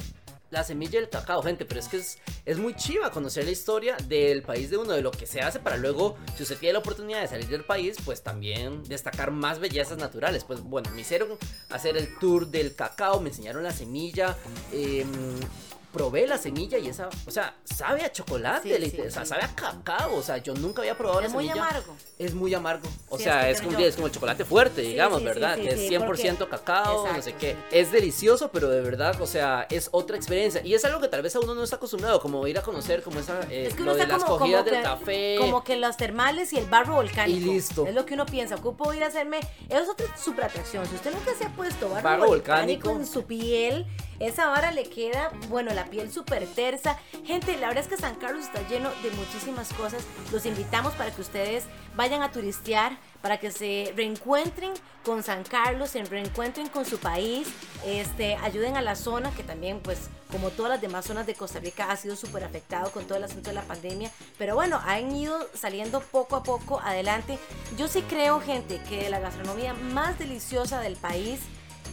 la 0.51 0.65
semilla 0.65 1.01
del 1.01 1.09
cacao, 1.09 1.43
gente? 1.43 1.65
Pero 1.65 1.81
es 1.81 1.89
que 1.89 1.97
es, 1.97 2.19
es 2.45 2.59
muy 2.59 2.75
chiva 2.75 3.11
conocer 3.11 3.45
la 3.45 3.53
historia 3.53 3.97
del 4.07 4.43
país 4.43 4.69
de 4.69 4.77
uno, 4.77 4.93
de 4.93 5.01
lo 5.01 5.11
que 5.11 5.27
se 5.27 5.41
hace 5.41 5.61
para 5.61 5.77
luego, 5.79 6.17
si 6.37 6.43
usted 6.43 6.59
tiene 6.59 6.75
la 6.75 6.79
oportunidad 6.81 7.23
de 7.23 7.29
salir 7.29 7.49
del 7.49 7.65
país, 7.65 7.97
pues 8.05 8.23
también 8.23 8.85
destacar 8.85 9.31
más 9.31 9.59
bellezas 9.61 9.97
naturales. 9.99 10.45
Pues 10.45 10.61
bueno, 10.61 10.91
me 10.91 11.01
hicieron 11.01 11.39
hacer 11.71 11.97
el 11.97 12.19
tour 12.19 12.49
del 12.49 12.75
cacao, 12.75 13.21
me 13.21 13.31
enseñaron 13.31 13.63
la 13.63 13.73
semilla. 13.73 14.37
em, 14.73 15.09
probé 15.93 16.27
la 16.27 16.39
semilla 16.39 16.79
y 16.79 16.89
esa, 16.89 17.09
o 17.27 17.31
sea, 17.31 17.55
sabe 17.65 18.03
a 18.05 18.11
chocolate, 18.13 18.75
Sí, 18.75 18.79
le- 18.81 18.91
sí, 18.91 19.01
o 19.01 19.11
sea, 19.11 19.23
sí. 19.25 19.29
sabe 19.29 19.43
a 19.45 19.55
cacao, 19.55 20.15
o 20.17 20.23
sea, 20.23 20.39
yo 20.39 20.55
nunca 20.55 20.81
había 20.83 20.97
probado 20.97 21.21
la 21.21 21.27
Es 21.27 21.33
muy 21.33 21.45
semilla. 21.47 21.65
amargo. 21.69 21.97
Es 22.19 22.35
muy 22.35 22.55
amargo, 22.55 22.89
o 23.09 23.19
sea, 23.19 23.49
es 23.51 23.59
es, 23.59 23.63
como, 23.63 23.79
es 23.79 23.99
el 23.99 24.11
chocolate 24.13 24.45
fuerte, 24.45 24.81
digamos, 24.83 25.23
¿verdad? 25.23 25.57
que 25.57 25.69
es 25.71 25.81
sí, 25.81 25.89
100% 25.89 26.49
cacao, 26.49 27.13
no 27.13 27.23
sé 27.23 27.35
qué. 27.35 27.57
Es 27.71 27.93
delicioso, 27.93 28.51
pero 28.53 28.69
de 28.71 28.81
verdad, 28.81 29.21
o 29.21 29.27
sea, 29.27 29.67
es 29.71 29.89
otra 29.93 30.17
experiencia. 30.17 30.63
Y 30.65 30.75
es 30.75 30.85
algo 30.85 31.01
que 31.01 31.09
tal 31.09 31.23
vez 31.23 31.35
a 31.37 31.41
uno 31.41 31.55
no 31.55 31.63
está 31.63 31.77
acostumbrado, 31.77 32.21
como 32.21 32.47
ir 32.47 32.59
a 32.59 32.63
conocer 32.63 33.03
como 33.03 33.19
esa, 33.21 33.41
eh, 33.51 33.67
Es 33.69 33.75
que 33.75 33.83
lo 33.83 33.95
de 33.95 34.07
las 34.07 34.23
como, 34.25 34.39
cogidas 34.39 34.63
como 34.63 34.71
del 34.75 34.83
que, 34.83 34.89
café. 34.89 35.37
como 35.39 35.65
que 35.65 35.77
las 35.77 35.97
termales 35.97 36.53
y 36.53 36.59
el 36.59 36.67
barro 36.67 36.95
volcánico. 36.95 37.39
Y 37.39 37.41
listo. 37.41 37.87
Es 37.87 37.95
lo 37.95 38.07
que 38.07 38.15
uno 38.15 38.25
piensa. 38.27 38.55
Ocupo 38.57 38.93
ir 38.95 39.03
a 39.05 39.09
hacerme. 39.09 39.41
Es 39.69 39.89
otra 39.89 40.07
super 40.17 40.45
atracción. 40.45 40.87
Si 40.87 40.95
usted 40.95 41.13
nunca 41.13 41.33
se 41.37 41.45
ha 41.45 41.49
puesto 41.55 41.89
barro, 41.89 42.03
Barro 42.03 42.27
volcánico, 42.27 42.89
volcánico. 42.89 42.91
en 43.01 43.07
su 43.07 43.25
piel, 43.27 43.87
esa 44.27 44.47
vara 44.49 44.71
le 44.71 44.85
queda, 44.85 45.31
bueno, 45.49 45.73
la 45.75 45.87
piel 45.87 46.13
súper 46.13 46.47
tersa. 46.47 46.99
Gente, 47.25 47.57
la 47.57 47.69
verdad 47.69 47.85
es 47.85 47.89
que 47.89 47.97
San 47.97 48.15
Carlos 48.15 48.45
está 48.45 48.67
lleno 48.69 48.91
de 49.03 49.11
muchísimas 49.13 49.73
cosas. 49.73 50.03
Los 50.31 50.47
invitamos 50.47 50.93
para 50.95 51.11
que 51.11 51.21
ustedes 51.21 51.65
vayan 51.97 52.23
a 52.23 52.31
turistear, 52.31 52.99
para 53.21 53.39
que 53.39 53.51
se 53.51 53.93
reencuentren 53.97 54.73
con 55.05 55.23
San 55.23 55.45
Carlos, 55.45 55.91
se 55.91 56.05
reencuentren 56.05 56.69
con 56.69 56.85
su 56.85 56.99
país, 56.99 57.49
este, 57.85 58.37
ayuden 58.37 58.77
a 58.77 58.83
la 58.83 58.97
zona 58.97 59.31
que 59.33 59.43
también, 59.43 59.81
pues, 59.81 60.09
como 60.31 60.51
todas 60.51 60.71
las 60.71 60.81
demás 60.81 61.05
zonas 61.05 61.27
de 61.27 61.35
Costa 61.35 61.59
Rica, 61.59 61.91
ha 61.91 61.97
sido 61.97 62.17
súper 62.17 62.45
afectado 62.45 62.91
con 62.91 63.05
todo 63.05 63.19
el 63.19 63.25
asunto 63.25 63.51
de 63.51 63.55
la 63.55 63.63
pandemia. 63.63 64.11
Pero 64.39 64.55
bueno, 64.55 64.81
han 64.85 65.15
ido 65.15 65.49
saliendo 65.55 66.01
poco 66.01 66.37
a 66.37 66.43
poco 66.43 66.81
adelante. 66.81 67.39
Yo 67.77 67.89
sí 67.89 68.03
creo, 68.03 68.41
gente, 68.41 68.81
que 68.89 69.11
la 69.11 69.21
gastronomía 69.21 69.75
más 69.75 70.19
deliciosa 70.19 70.81
del 70.81 70.97
país 70.97 71.41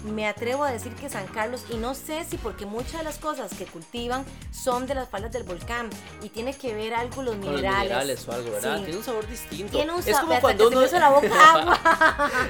me 0.04 0.28
atrevo 0.28 0.64
a 0.64 0.72
decir 0.72 0.94
que 0.94 1.10
San 1.10 1.28
Carlos, 1.28 1.66
y 1.70 1.78
no 1.78 1.96
sé 1.96 2.26
si 2.26 2.38
porque 2.38 2.66
muchas 2.66 3.00
de 3.00 3.04
las 3.04 3.18
cosas 3.18 3.52
que 3.54 3.66
cultivan 3.66 4.26
son 4.52 4.88
de 4.88 4.96
las 4.96 5.10
faldas 5.10 5.32
del 5.32 5.44
volcán 5.44 5.90
y 6.22 6.30
tiene 6.30 6.54
que 6.54 6.74
ver 6.74 6.94
algo 6.94 7.22
los 7.22 7.36
minerales. 7.38 7.64
Los 7.64 7.84
minerales 7.84 8.28
o 8.28 8.32
algo, 8.32 8.52
¿verdad? 8.52 8.80
Tiene 8.84 8.98
un 8.98 9.04
sabor 9.04 9.28
distinto. 9.28 9.72
Tiene 9.78 9.94
un 9.94 10.00
es 10.00 10.20
como 10.20 10.40
cuando 10.40 10.68
uno 10.68 10.82
la 10.82 11.10
boca 11.10 11.52
agua. 11.54 11.80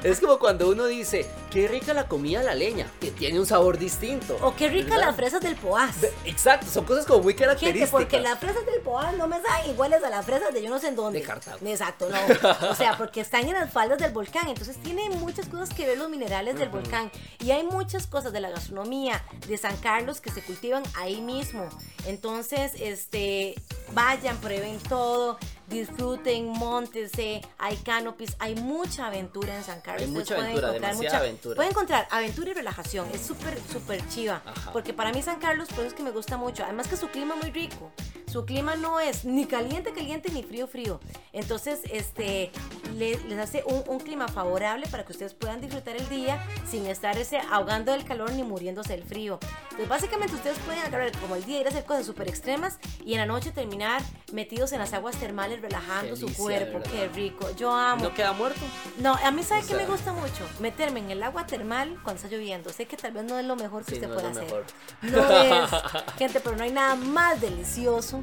es 0.03 0.19
como 0.19 0.39
cuando 0.39 0.69
uno 0.69 0.85
dice, 0.85 1.25
qué 1.51 1.67
rica 1.67 1.93
la 1.93 2.07
comida 2.07 2.39
a 2.39 2.43
la 2.43 2.55
leña, 2.55 2.87
que 2.99 3.11
tiene 3.11 3.39
un 3.39 3.45
sabor 3.45 3.77
distinto. 3.77 4.37
O 4.41 4.55
qué 4.55 4.69
rica 4.69 4.97
las 4.97 5.15
fresas 5.15 5.41
del 5.41 5.55
Poás. 5.55 5.95
Exacto, 6.25 6.67
son 6.71 6.85
cosas 6.85 7.05
como 7.05 7.23
muy 7.23 7.33
características. 7.33 7.89
porque 7.89 8.19
las 8.19 8.39
fresas 8.39 8.65
del 8.65 8.81
Poás 8.81 9.15
no 9.17 9.27
me 9.27 9.41
saben 9.41 9.71
iguales 9.71 10.03
a 10.03 10.09
las 10.09 10.25
fresas 10.25 10.53
de 10.53 10.61
yo 10.61 10.69
no 10.69 10.79
sé 10.79 10.89
en 10.89 10.95
dónde. 10.95 11.19
De 11.19 11.25
Cartago. 11.25 11.57
Exacto, 11.65 12.09
no. 12.09 12.19
O 12.69 12.75
sea, 12.75 12.97
porque 12.97 13.21
están 13.21 13.47
en 13.47 13.53
las 13.53 13.71
faldas 13.71 13.99
del 13.99 14.11
volcán, 14.11 14.47
entonces 14.47 14.77
tiene 14.77 15.09
muchas 15.09 15.47
cosas 15.47 15.69
que 15.73 15.85
ver 15.85 15.97
los 15.97 16.09
minerales 16.09 16.57
del 16.57 16.69
volcán 16.69 17.11
y 17.39 17.51
hay 17.51 17.63
muchas 17.63 18.07
cosas 18.07 18.33
de 18.33 18.41
la 18.41 18.49
gastronomía 18.49 19.23
de 19.47 19.57
San 19.57 19.75
Carlos 19.77 20.19
que 20.19 20.31
se 20.31 20.41
cultivan 20.41 20.83
ahí 20.95 21.21
mismo. 21.21 21.67
Entonces, 22.05 22.73
este, 22.79 23.55
vayan, 23.93 24.37
prueben 24.37 24.77
todo, 24.89 25.37
disfruten, 25.69 26.47
montese, 26.47 27.41
hay 27.57 27.77
canopies, 27.77 28.35
hay 28.39 28.55
mucha 28.55 29.07
aventura 29.07 29.55
en 29.55 29.63
San 29.63 29.79
Carlos. 29.81 30.03
Hay 30.03 30.09
mucha 30.09 30.35
aventura, 30.35 30.71
demasiada 30.71 31.19
aventura. 31.19 31.55
Pueden 31.55 31.71
encontrar 31.71 32.07
aventura 32.11 32.51
y 32.51 32.53
relajación, 32.53 33.07
es 33.13 33.21
súper, 33.21 33.57
súper 33.71 34.07
chiva. 34.09 34.41
Porque 34.73 34.93
para 34.93 35.13
mí 35.13 35.21
San 35.21 35.39
Carlos, 35.39 35.69
pues 35.73 35.87
es 35.87 35.93
que 35.93 36.03
me 36.03 36.11
gusta 36.11 36.37
mucho. 36.37 36.63
Además 36.63 36.87
que 36.87 36.97
su 36.97 37.07
clima 37.07 37.35
es 37.35 37.41
muy 37.41 37.51
rico. 37.51 37.91
Su 38.29 38.45
clima 38.45 38.75
no 38.75 38.99
es 38.99 39.25
ni 39.25 39.45
caliente, 39.45 39.91
caliente, 39.91 40.31
ni 40.31 40.43
frío, 40.43 40.67
frío. 40.67 40.99
Entonces, 41.33 41.81
este, 41.91 42.51
les, 42.95 43.19
hace 43.39 43.63
un, 43.65 43.83
un, 43.87 43.99
clima 43.99 44.27
favorable 44.27 44.85
para 44.87 45.03
que 45.03 45.13
ustedes 45.13 45.33
puedan 45.33 45.61
disfrutar 45.61 45.95
el 45.95 46.07
día 46.09 46.43
sin 46.69 46.85
estar 46.85 47.17
ese, 47.17 47.39
ahogando 47.51 47.91
del 47.91 48.05
calor 48.05 48.31
ni 48.33 48.43
muriéndose 48.43 48.93
del 48.93 49.03
frío. 49.03 49.39
Entonces, 49.63 49.89
básicamente 49.89 50.35
ustedes 50.35 50.59
pueden 50.59 50.81
agarrar 50.81 51.11
como 51.19 51.35
el 51.35 51.45
día 51.45 51.59
ir 51.59 51.65
a 51.65 51.69
hacer 51.69 51.85
cosas 51.85 52.05
súper 52.05 52.27
extremas 52.27 52.77
y 53.03 53.13
en 53.13 53.19
la 53.19 53.25
noche 53.25 53.51
terminar 53.51 54.03
metidos 54.31 54.73
en 54.73 54.79
las 54.79 54.93
aguas 54.93 55.15
termales 55.15 55.61
relajando 55.61 56.15
su 56.15 56.31
cuerpo. 56.35 56.81
Qué 56.91 57.07
rico. 57.07 57.49
Yo 57.55 57.71
amo. 57.71 58.03
¿No 58.03 58.13
queda 58.13 58.33
muerto? 58.33 58.61
No, 58.99 59.15
a 59.15 59.31
mí 59.31 59.41
sabe 59.41 59.65
que 59.65 59.73
me 59.73 59.87
gusta 59.87 60.13
mucho 60.13 60.47
meterme 60.59 60.99
en 60.99 61.09
el 61.09 61.23
agua 61.23 61.47
termal 61.47 61.97
cuando 62.03 62.21
está 62.21 62.27
lloviendo. 62.27 62.69
Sé 62.71 62.85
que 62.85 62.95
tal 62.95 63.11
vez 63.11 63.23
no 63.23 63.39
es 63.39 63.45
lo 63.45 63.55
mejor 63.55 63.83
que 63.85 63.95
usted 63.95 64.07
no 64.07 64.13
pueda 64.13 64.29
hacer. 64.29 64.65
No 65.01 65.31
es, 65.31 65.69
gente, 66.17 66.39
pero 66.39 66.55
no 66.55 66.63
hay 66.63 66.71
nada 66.71 66.93
más 66.93 67.41
delicioso 67.41 68.18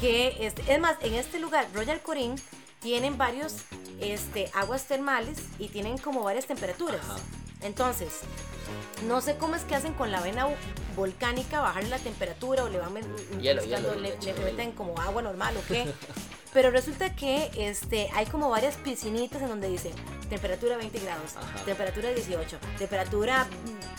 que. 0.00 0.52
Es 0.66 0.80
más, 0.80 0.96
en 1.02 1.14
este 1.14 1.38
lugar, 1.38 1.66
Royal 1.74 2.00
Corín, 2.00 2.36
tienen 2.80 3.18
varios 3.18 3.56
este, 4.00 4.50
aguas 4.54 4.84
termales 4.84 5.38
y 5.58 5.68
tienen 5.68 5.98
como 5.98 6.22
varias 6.22 6.46
temperaturas. 6.46 7.02
Entonces, 7.60 8.20
no 9.06 9.20
sé 9.20 9.36
cómo 9.36 9.56
es 9.56 9.62
que 9.62 9.74
hacen 9.74 9.92
con 9.94 10.12
la 10.12 10.20
vena 10.20 10.46
volcánica, 10.96 11.60
bajarle 11.60 11.88
la 11.88 11.98
temperatura 11.98 12.64
o 12.64 12.68
le 12.68 12.78
van 12.78 12.94
hielo, 13.40 13.62
le, 13.96 14.34
meten 14.44 14.72
como 14.72 14.98
agua 15.00 15.22
normal 15.22 15.56
o 15.56 15.66
qué. 15.66 15.86
Pero 16.52 16.70
resulta 16.70 17.14
que 17.14 17.50
este, 17.56 18.08
hay 18.14 18.26
como 18.26 18.48
varias 18.48 18.76
piscinitas 18.76 19.42
en 19.42 19.48
donde 19.48 19.68
dice 19.68 19.92
temperatura 20.30 20.76
20 20.76 20.98
grados, 21.00 21.34
temperatura 21.64 22.10
18, 22.10 22.58
temperatura 22.78 23.46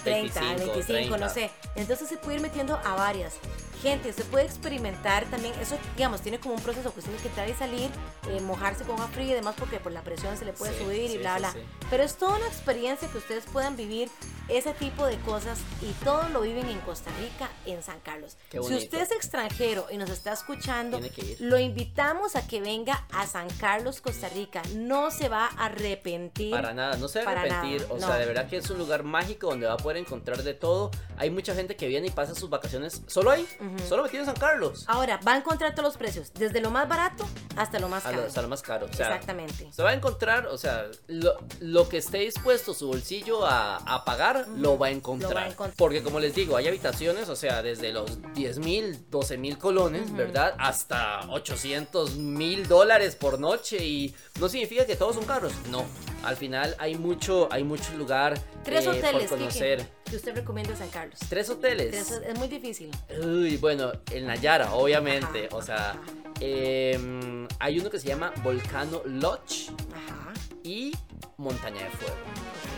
30, 0.04 0.42
25, 0.56 1.18
no 1.18 1.30
sé. 1.30 1.52
Entonces 1.76 2.10
se 2.10 2.18
puede 2.18 2.38
ir 2.38 2.42
metiendo 2.42 2.76
a 2.84 2.96
varias. 2.96 3.36
Gente, 3.82 4.12
se 4.14 4.26
puede 4.26 4.46
experimentar 4.46 5.26
también, 5.30 5.54
eso 5.62 5.78
digamos, 5.96 6.22
tiene 6.22 6.40
como 6.40 6.56
un 6.56 6.62
proceso 6.62 6.94
que 6.94 7.02
tiene 7.02 7.18
que 7.18 7.28
entrar 7.30 7.50
y 7.50 7.54
salir, 7.54 7.90
eh, 8.30 8.42
mojarse 8.42 8.84
con 8.84 8.96
agua 8.96 9.08
fría 9.08 9.32
y 9.32 9.34
demás 9.34 9.56
porque 9.58 9.80
por 9.80 9.92
la 9.92 10.02
presión 10.02 10.36
se 10.38 10.46
le 10.46 10.54
puede 10.54 10.78
subir 10.78 11.10
y 11.12 11.18
bla, 11.18 11.38
bla. 11.38 11.54
Pero 11.90 12.04
es 12.04 12.16
toda 12.16 12.38
una 12.38 12.48
experiencia 12.48 13.08
que 13.10 13.18
ustedes 13.18 13.46
puedan 13.46 13.78
vivir 13.78 14.10
ese 14.50 14.74
tipo 14.74 15.06
de 15.06 15.18
cosas 15.20 15.60
y 15.82 15.92
todo 16.04 16.28
lo 16.30 16.42
viven 16.42 16.68
en 16.68 16.80
Costa 16.82 17.12
Rica, 17.22 17.50
en 17.66 17.84
San 17.84 18.00
Carlos. 18.00 18.36
Si 18.52 18.58
usted 18.58 19.02
es 19.02 19.12
extranjero 19.12 19.86
y 19.92 19.98
nos 19.98 20.10
está 20.10 20.34
escuchando, 20.34 21.00
lo 21.40 21.60
invitamos 21.60 22.36
a 22.36 22.48
que 22.48 22.60
venga 22.60 23.06
a 23.12 23.28
San 23.28 23.48
Carlos, 23.60 24.02
Costa 24.02 24.28
Rica. 24.30 24.62
No 24.76 25.12
se 25.12 25.30
va 25.30 25.46
a 25.46 25.66
arrepentir. 25.66 26.52
Para 26.52 26.74
nada, 26.74 26.98
no 26.98 27.08
se 27.08 27.24
va 27.24 27.32
a 27.32 27.40
arrepentir. 27.42 27.86
O 27.90 28.00
sea, 28.00 28.16
de 28.18 28.26
verdad 28.26 28.50
que 28.50 28.58
es 28.58 28.70
un 28.70 28.78
lugar 28.78 29.04
mágico 29.04 29.48
donde 29.48 29.68
va 29.68 29.74
a 29.74 29.78
poder 29.78 29.98
encontrar 29.98 30.44
de 30.44 30.54
todo. 30.54 30.92
Hay 31.18 31.30
mucha 31.30 31.54
gente 31.54 31.76
que 31.76 31.88
viene 31.88 32.08
y 32.08 32.12
pasa 32.12 32.34
sus 32.36 32.50
vacaciones 32.50 33.04
solo 33.08 33.32
ahí, 33.32 33.48
solo 33.88 34.04
metido 34.04 34.22
en 34.22 34.26
San 34.26 34.36
Carlos. 34.36 34.86
Ahora, 34.88 35.20
va 35.28 35.34
a 35.34 35.38
encontrar 35.38 35.74
todos 35.74 35.90
los 35.90 35.98
precios, 35.98 36.34
desde 36.34 36.62
lo 36.62 36.72
más 36.72 36.88
barato 36.88 37.28
hasta 37.56 37.80
lo 37.80 37.90
más 37.90 38.04
caro. 38.04 38.26
hasta 38.26 38.42
lo 38.42 38.48
más 38.48 38.62
caro. 38.62 38.86
Exactamente. 38.88 39.70
Se 39.72 39.84
va 39.84 39.90
a 39.92 39.94
encontrar, 39.94 40.48
o 40.48 40.58
sea, 40.58 40.86
lo, 41.08 41.90
que 41.90 41.98
esté 41.98 42.20
dispuesto 42.20 42.74
su 42.74 42.88
bolsillo 42.88 43.46
a, 43.46 43.78
a 43.78 44.06
pagar 44.06 44.48
lo, 44.56 44.78
va 44.78 44.88
a 44.88 44.92
encontrar. 44.92 45.56
Porque 45.76 46.04
como 46.04 46.20
les 46.20 46.36
digo, 46.36 46.56
hay 46.56 46.68
habitaciones, 46.68 47.30
o 47.30 47.36
sea, 47.36 47.62
desde 47.62 47.92
los 47.92 48.20
10 48.34 48.60
mil, 48.60 49.10
12 49.10 49.38
mil 49.38 49.58
colones, 49.58 50.14
¿verdad? 50.14 50.56
Hasta 50.58 51.22
800 51.30 52.16
mil 52.16 52.68
dólares 52.68 53.16
por 53.16 53.40
noche 53.40 53.84
y 53.84 54.16
no 54.40 54.50
significa 54.50 54.86
que 54.86 54.96
todos 54.96 55.16
son 55.16 55.26
caros, 55.26 55.54
no. 55.70 55.86
Al 56.24 56.36
final 56.36 56.76
hay 56.80 56.96
mucho, 56.96 57.48
hay 57.52 57.64
mucho 57.64 57.94
lugar 57.98 58.40
Tres 58.64 58.86
eh, 58.86 58.90
hoteles, 58.90 59.30
por 59.30 59.38
conocer. 59.38 59.88
que 60.06 60.16
usted 60.16 60.36
recomienda 60.36 60.76
San 60.76 60.90
Carlos. 60.90 61.20
Tres 61.30 61.50
hoteles. 61.50 62.12
es 62.12 62.38
muy 62.38 62.48
difícil. 62.48 62.92
Uy, 63.24 63.58
bueno, 63.60 63.92
el 64.12 64.28
Nayara, 64.28 64.74
obviamente. 64.74 65.50
O 65.52 65.62
sea, 65.62 65.96
em, 66.40 67.48
hay 67.60 67.80
uno 67.80 67.90
que 67.90 68.00
se 68.00 68.08
llama 68.08 68.32
Volcano 68.44 69.02
Lodge 69.06 69.70
Ajá. 69.94 70.34
y 70.64 70.96
Montaña 71.38 71.84
de 71.84 71.90
Fuego. 71.92 72.16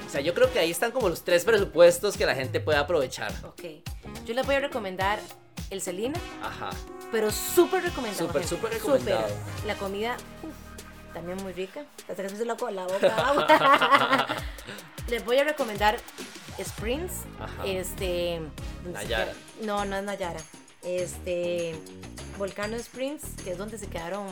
O 0.06 0.10
sea, 0.10 0.22
yo 0.22 0.34
creo 0.34 0.52
que 0.52 0.60
ahí 0.60 0.72
están 0.72 0.92
como 0.92 1.08
los 1.10 1.24
tres 1.24 1.46
presupuestos 1.46 2.18
que 2.18 2.26
la 2.26 2.36
gente 2.36 2.60
puede 2.60 2.78
aprovechar. 2.78 3.32
Ok. 3.46 3.64
Yo 4.26 4.34
les 4.34 4.46
voy 4.46 4.56
a 4.56 4.60
recomendar 4.60 5.20
el 5.70 5.82
Celina. 5.82 6.20
Ajá. 6.44 6.70
Pero 7.12 7.32
súper 7.32 7.84
recomendado. 7.84 8.28
Súper, 8.28 8.46
súper 8.46 8.74
recomendado. 8.74 9.28
La 9.66 9.76
comida, 9.76 10.18
también 11.14 11.42
muy 11.42 11.54
rica. 11.54 11.86
Hasta 12.10 12.24
que 12.24 12.30
se 12.30 12.46
la, 12.46 12.56
la 12.72 12.88
boca 12.88 14.28
les 15.08 15.24
voy 15.26 15.38
a 15.38 15.44
recomendar 15.44 15.98
Springs. 16.58 17.12
Ajá. 17.40 17.66
Este. 17.66 18.42
Nayara. 18.92 19.34
No, 19.62 19.86
no 19.86 19.96
es 19.96 20.04
Nayara. 20.04 20.40
Este. 20.84 21.76
Volcano 22.38 22.76
Springs, 22.78 23.22
que 23.44 23.52
es 23.52 23.58
donde 23.58 23.78
se 23.78 23.88
quedaron 23.88 24.28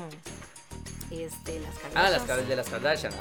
este, 1.12 1.60
las 1.60 1.76
Kardashian. 1.76 1.94
Ah, 1.96 2.10
las 2.10 2.48
de 2.48 2.56
las 2.56 2.70
Kardashian. 2.70 3.14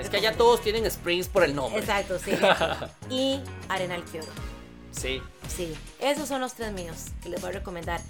es 0.00 0.10
que 0.10 0.16
allá 0.16 0.36
todos 0.36 0.60
tienen 0.62 0.86
Springs 0.86 1.28
por 1.28 1.44
el 1.44 1.54
nombre. 1.54 1.80
Exacto, 1.80 2.18
sí. 2.18 2.32
y 3.10 3.42
Arenal 3.68 4.04
Kyoto. 4.04 4.30
Sí. 4.92 5.22
Sí, 5.48 5.76
esos 6.00 6.28
son 6.28 6.40
los 6.40 6.54
tres 6.54 6.72
míos 6.72 7.06
que 7.22 7.28
les 7.28 7.40
voy 7.40 7.50
a 7.50 7.52
recomendar. 7.54 8.00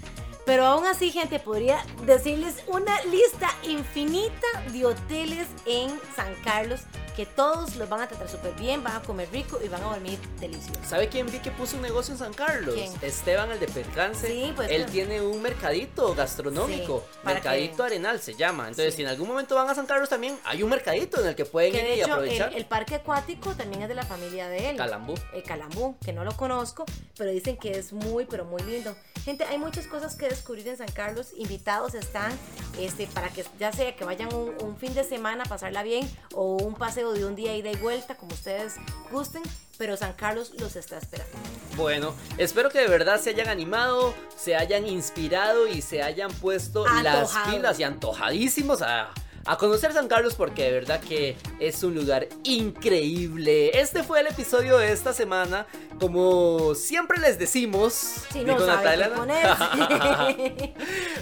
Pero 0.45 0.65
aún 0.65 0.85
así, 0.85 1.11
gente, 1.11 1.39
podría 1.39 1.83
decirles 2.05 2.63
una 2.67 3.01
lista 3.03 3.49
infinita 3.63 4.47
de 4.71 4.85
hoteles 4.85 5.47
en 5.65 5.89
San 6.15 6.33
Carlos 6.43 6.81
que 7.15 7.25
todos 7.25 7.75
los 7.75 7.89
van 7.89 8.01
a 8.01 8.07
tratar 8.07 8.29
súper 8.29 8.53
bien, 8.55 8.83
van 8.83 8.97
a 8.97 9.01
comer 9.01 9.29
rico 9.31 9.59
y 9.63 9.67
van 9.67 9.83
a 9.83 9.85
dormir 9.85 10.19
delicioso. 10.39 10.79
¿Sabe 10.87 11.09
quién 11.09 11.27
vi 11.27 11.39
que 11.39 11.51
puso 11.51 11.75
un 11.75 11.81
negocio 11.81 12.13
en 12.13 12.19
San 12.19 12.33
Carlos? 12.33 12.75
Esteban, 13.01 13.51
el 13.51 13.59
de 13.59 13.67
Percance. 13.67 14.27
Sí, 14.27 14.53
pues. 14.55 14.69
Él 14.71 14.85
tiene 14.85 15.21
un 15.21 15.41
mercadito 15.41 16.13
gastronómico. 16.15 17.03
mercadito 17.23 17.83
Arenal 17.83 18.19
se 18.19 18.35
llama. 18.35 18.67
Entonces, 18.67 18.95
si 18.95 19.01
en 19.01 19.09
algún 19.09 19.27
momento 19.27 19.55
van 19.55 19.69
a 19.69 19.75
San 19.75 19.85
Carlos 19.85 20.09
también, 20.09 20.37
hay 20.45 20.63
un 20.63 20.69
mercadito 20.69 21.19
en 21.21 21.27
el 21.27 21.35
que 21.35 21.45
pueden 21.45 21.75
ir 21.75 21.97
y 21.97 22.01
aprovechar. 22.01 22.53
El, 22.55 22.65
parque 22.65 22.95
acuático 22.95 23.53
también 23.55 23.81
es 23.83 23.89
de 23.89 23.95
la 23.95 24.05
familia 24.05 24.47
de 24.47 24.69
él. 24.69 24.77
Calambú. 24.77 25.15
El 25.33 25.43
Calambú, 25.43 25.97
que 26.03 26.13
no 26.13 26.23
lo 26.23 26.35
conozco, 26.37 26.85
pero 27.17 27.31
dicen 27.31 27.57
que 27.57 27.71
es 27.71 27.91
muy, 27.91 28.25
pero 28.25 28.45
muy 28.45 28.61
lindo. 28.63 28.95
Gente, 29.25 29.43
hay 29.43 29.57
muchas 29.57 29.85
cosas 29.87 30.15
que 30.15 30.27
descubrir 30.29 30.67
en 30.67 30.77
San 30.77 30.91
Carlos. 30.91 31.33
Invitados 31.37 31.93
están 31.93 32.31
este, 32.79 33.07
para 33.07 33.29
que 33.29 33.45
ya 33.59 33.71
sea 33.71 33.95
que 33.95 34.05
vayan 34.05 34.33
un, 34.33 34.55
un 34.63 34.77
fin 34.77 34.93
de 34.93 35.03
semana 35.03 35.43
a 35.43 35.49
pasarla 35.49 35.83
bien 35.83 36.09
o 36.33 36.55
un 36.55 36.75
paseo 36.75 37.00
de 37.09 37.25
un 37.25 37.35
día 37.35 37.55
ida 37.55 37.71
y 37.71 37.75
vuelta, 37.77 38.15
como 38.15 38.33
ustedes 38.33 38.75
gusten, 39.11 39.41
pero 39.77 39.97
San 39.97 40.13
Carlos 40.13 40.53
los 40.59 40.75
está 40.75 40.99
esperando. 40.99 41.35
Bueno, 41.75 42.13
espero 42.37 42.69
que 42.69 42.79
de 42.79 42.87
verdad 42.87 43.19
se 43.19 43.31
hayan 43.31 43.49
animado, 43.49 44.13
se 44.37 44.55
hayan 44.55 44.85
inspirado 44.85 45.67
y 45.67 45.81
se 45.81 46.03
hayan 46.03 46.31
puesto 46.31 46.85
las 46.87 47.35
pilas 47.49 47.79
y 47.79 47.83
antojadísimos 47.83 48.83
a 48.83 49.09
a 49.45 49.57
conocer 49.57 49.93
San 49.93 50.07
Carlos 50.07 50.35
porque 50.35 50.63
de 50.63 50.71
verdad 50.71 50.99
que 50.99 51.35
es 51.59 51.83
un 51.83 51.95
lugar 51.95 52.27
increíble. 52.43 53.79
Este 53.79 54.03
fue 54.03 54.19
el 54.19 54.27
episodio 54.27 54.77
de 54.77 54.91
esta 54.91 55.13
semana. 55.13 55.65
Como 55.99 56.73
siempre 56.75 57.19
les 57.19 57.37
decimos, 57.37 57.93
Si 58.31 58.43
no. 58.43 58.55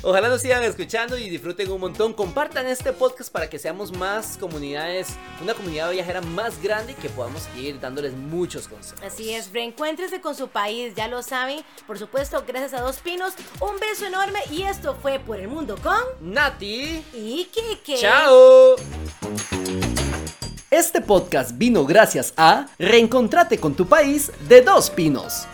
Ojalá 0.03 0.29
nos 0.29 0.41
sigan 0.41 0.63
escuchando 0.63 1.17
y 1.17 1.29
disfruten 1.29 1.71
un 1.71 1.81
montón. 1.81 2.13
Compartan 2.13 2.67
este 2.67 2.93
podcast 2.93 3.31
para 3.31 3.49
que 3.49 3.59
seamos 3.59 3.95
más 3.95 4.37
comunidades, 4.37 5.09
una 5.41 5.53
comunidad 5.53 5.91
viajera 5.91 6.21
más 6.21 6.61
grande 6.61 6.93
y 6.93 6.95
que 6.95 7.09
podamos 7.09 7.47
ir 7.57 7.79
dándoles 7.79 8.13
muchos 8.13 8.67
consejos. 8.67 9.01
Así 9.03 9.33
es, 9.33 9.51
reencuéntrese 9.51 10.21
con 10.21 10.35
su 10.35 10.47
país, 10.49 10.93
ya 10.95 11.07
lo 11.07 11.21
saben. 11.21 11.63
Por 11.87 11.99
supuesto, 11.99 12.43
gracias 12.47 12.73
a 12.73 12.81
Dos 12.81 12.97
Pinos. 12.97 13.33
Un 13.59 13.79
beso 13.79 14.05
enorme 14.05 14.39
y 14.51 14.63
esto 14.63 14.95
fue 15.01 15.19
Por 15.19 15.39
el 15.39 15.47
Mundo 15.47 15.77
con 15.81 15.99
Nati, 16.21 17.03
y 17.13 17.45
Kike. 17.45 17.97
Chao. 18.09 18.75
Este 20.71 21.01
podcast 21.01 21.55
vino 21.57 21.85
gracias 21.85 22.33
a 22.37 22.65
Reencontrate 22.79 23.59
con 23.59 23.75
tu 23.75 23.87
país 23.87 24.31
de 24.47 24.61
Dos 24.61 24.89
Pinos. 24.89 25.47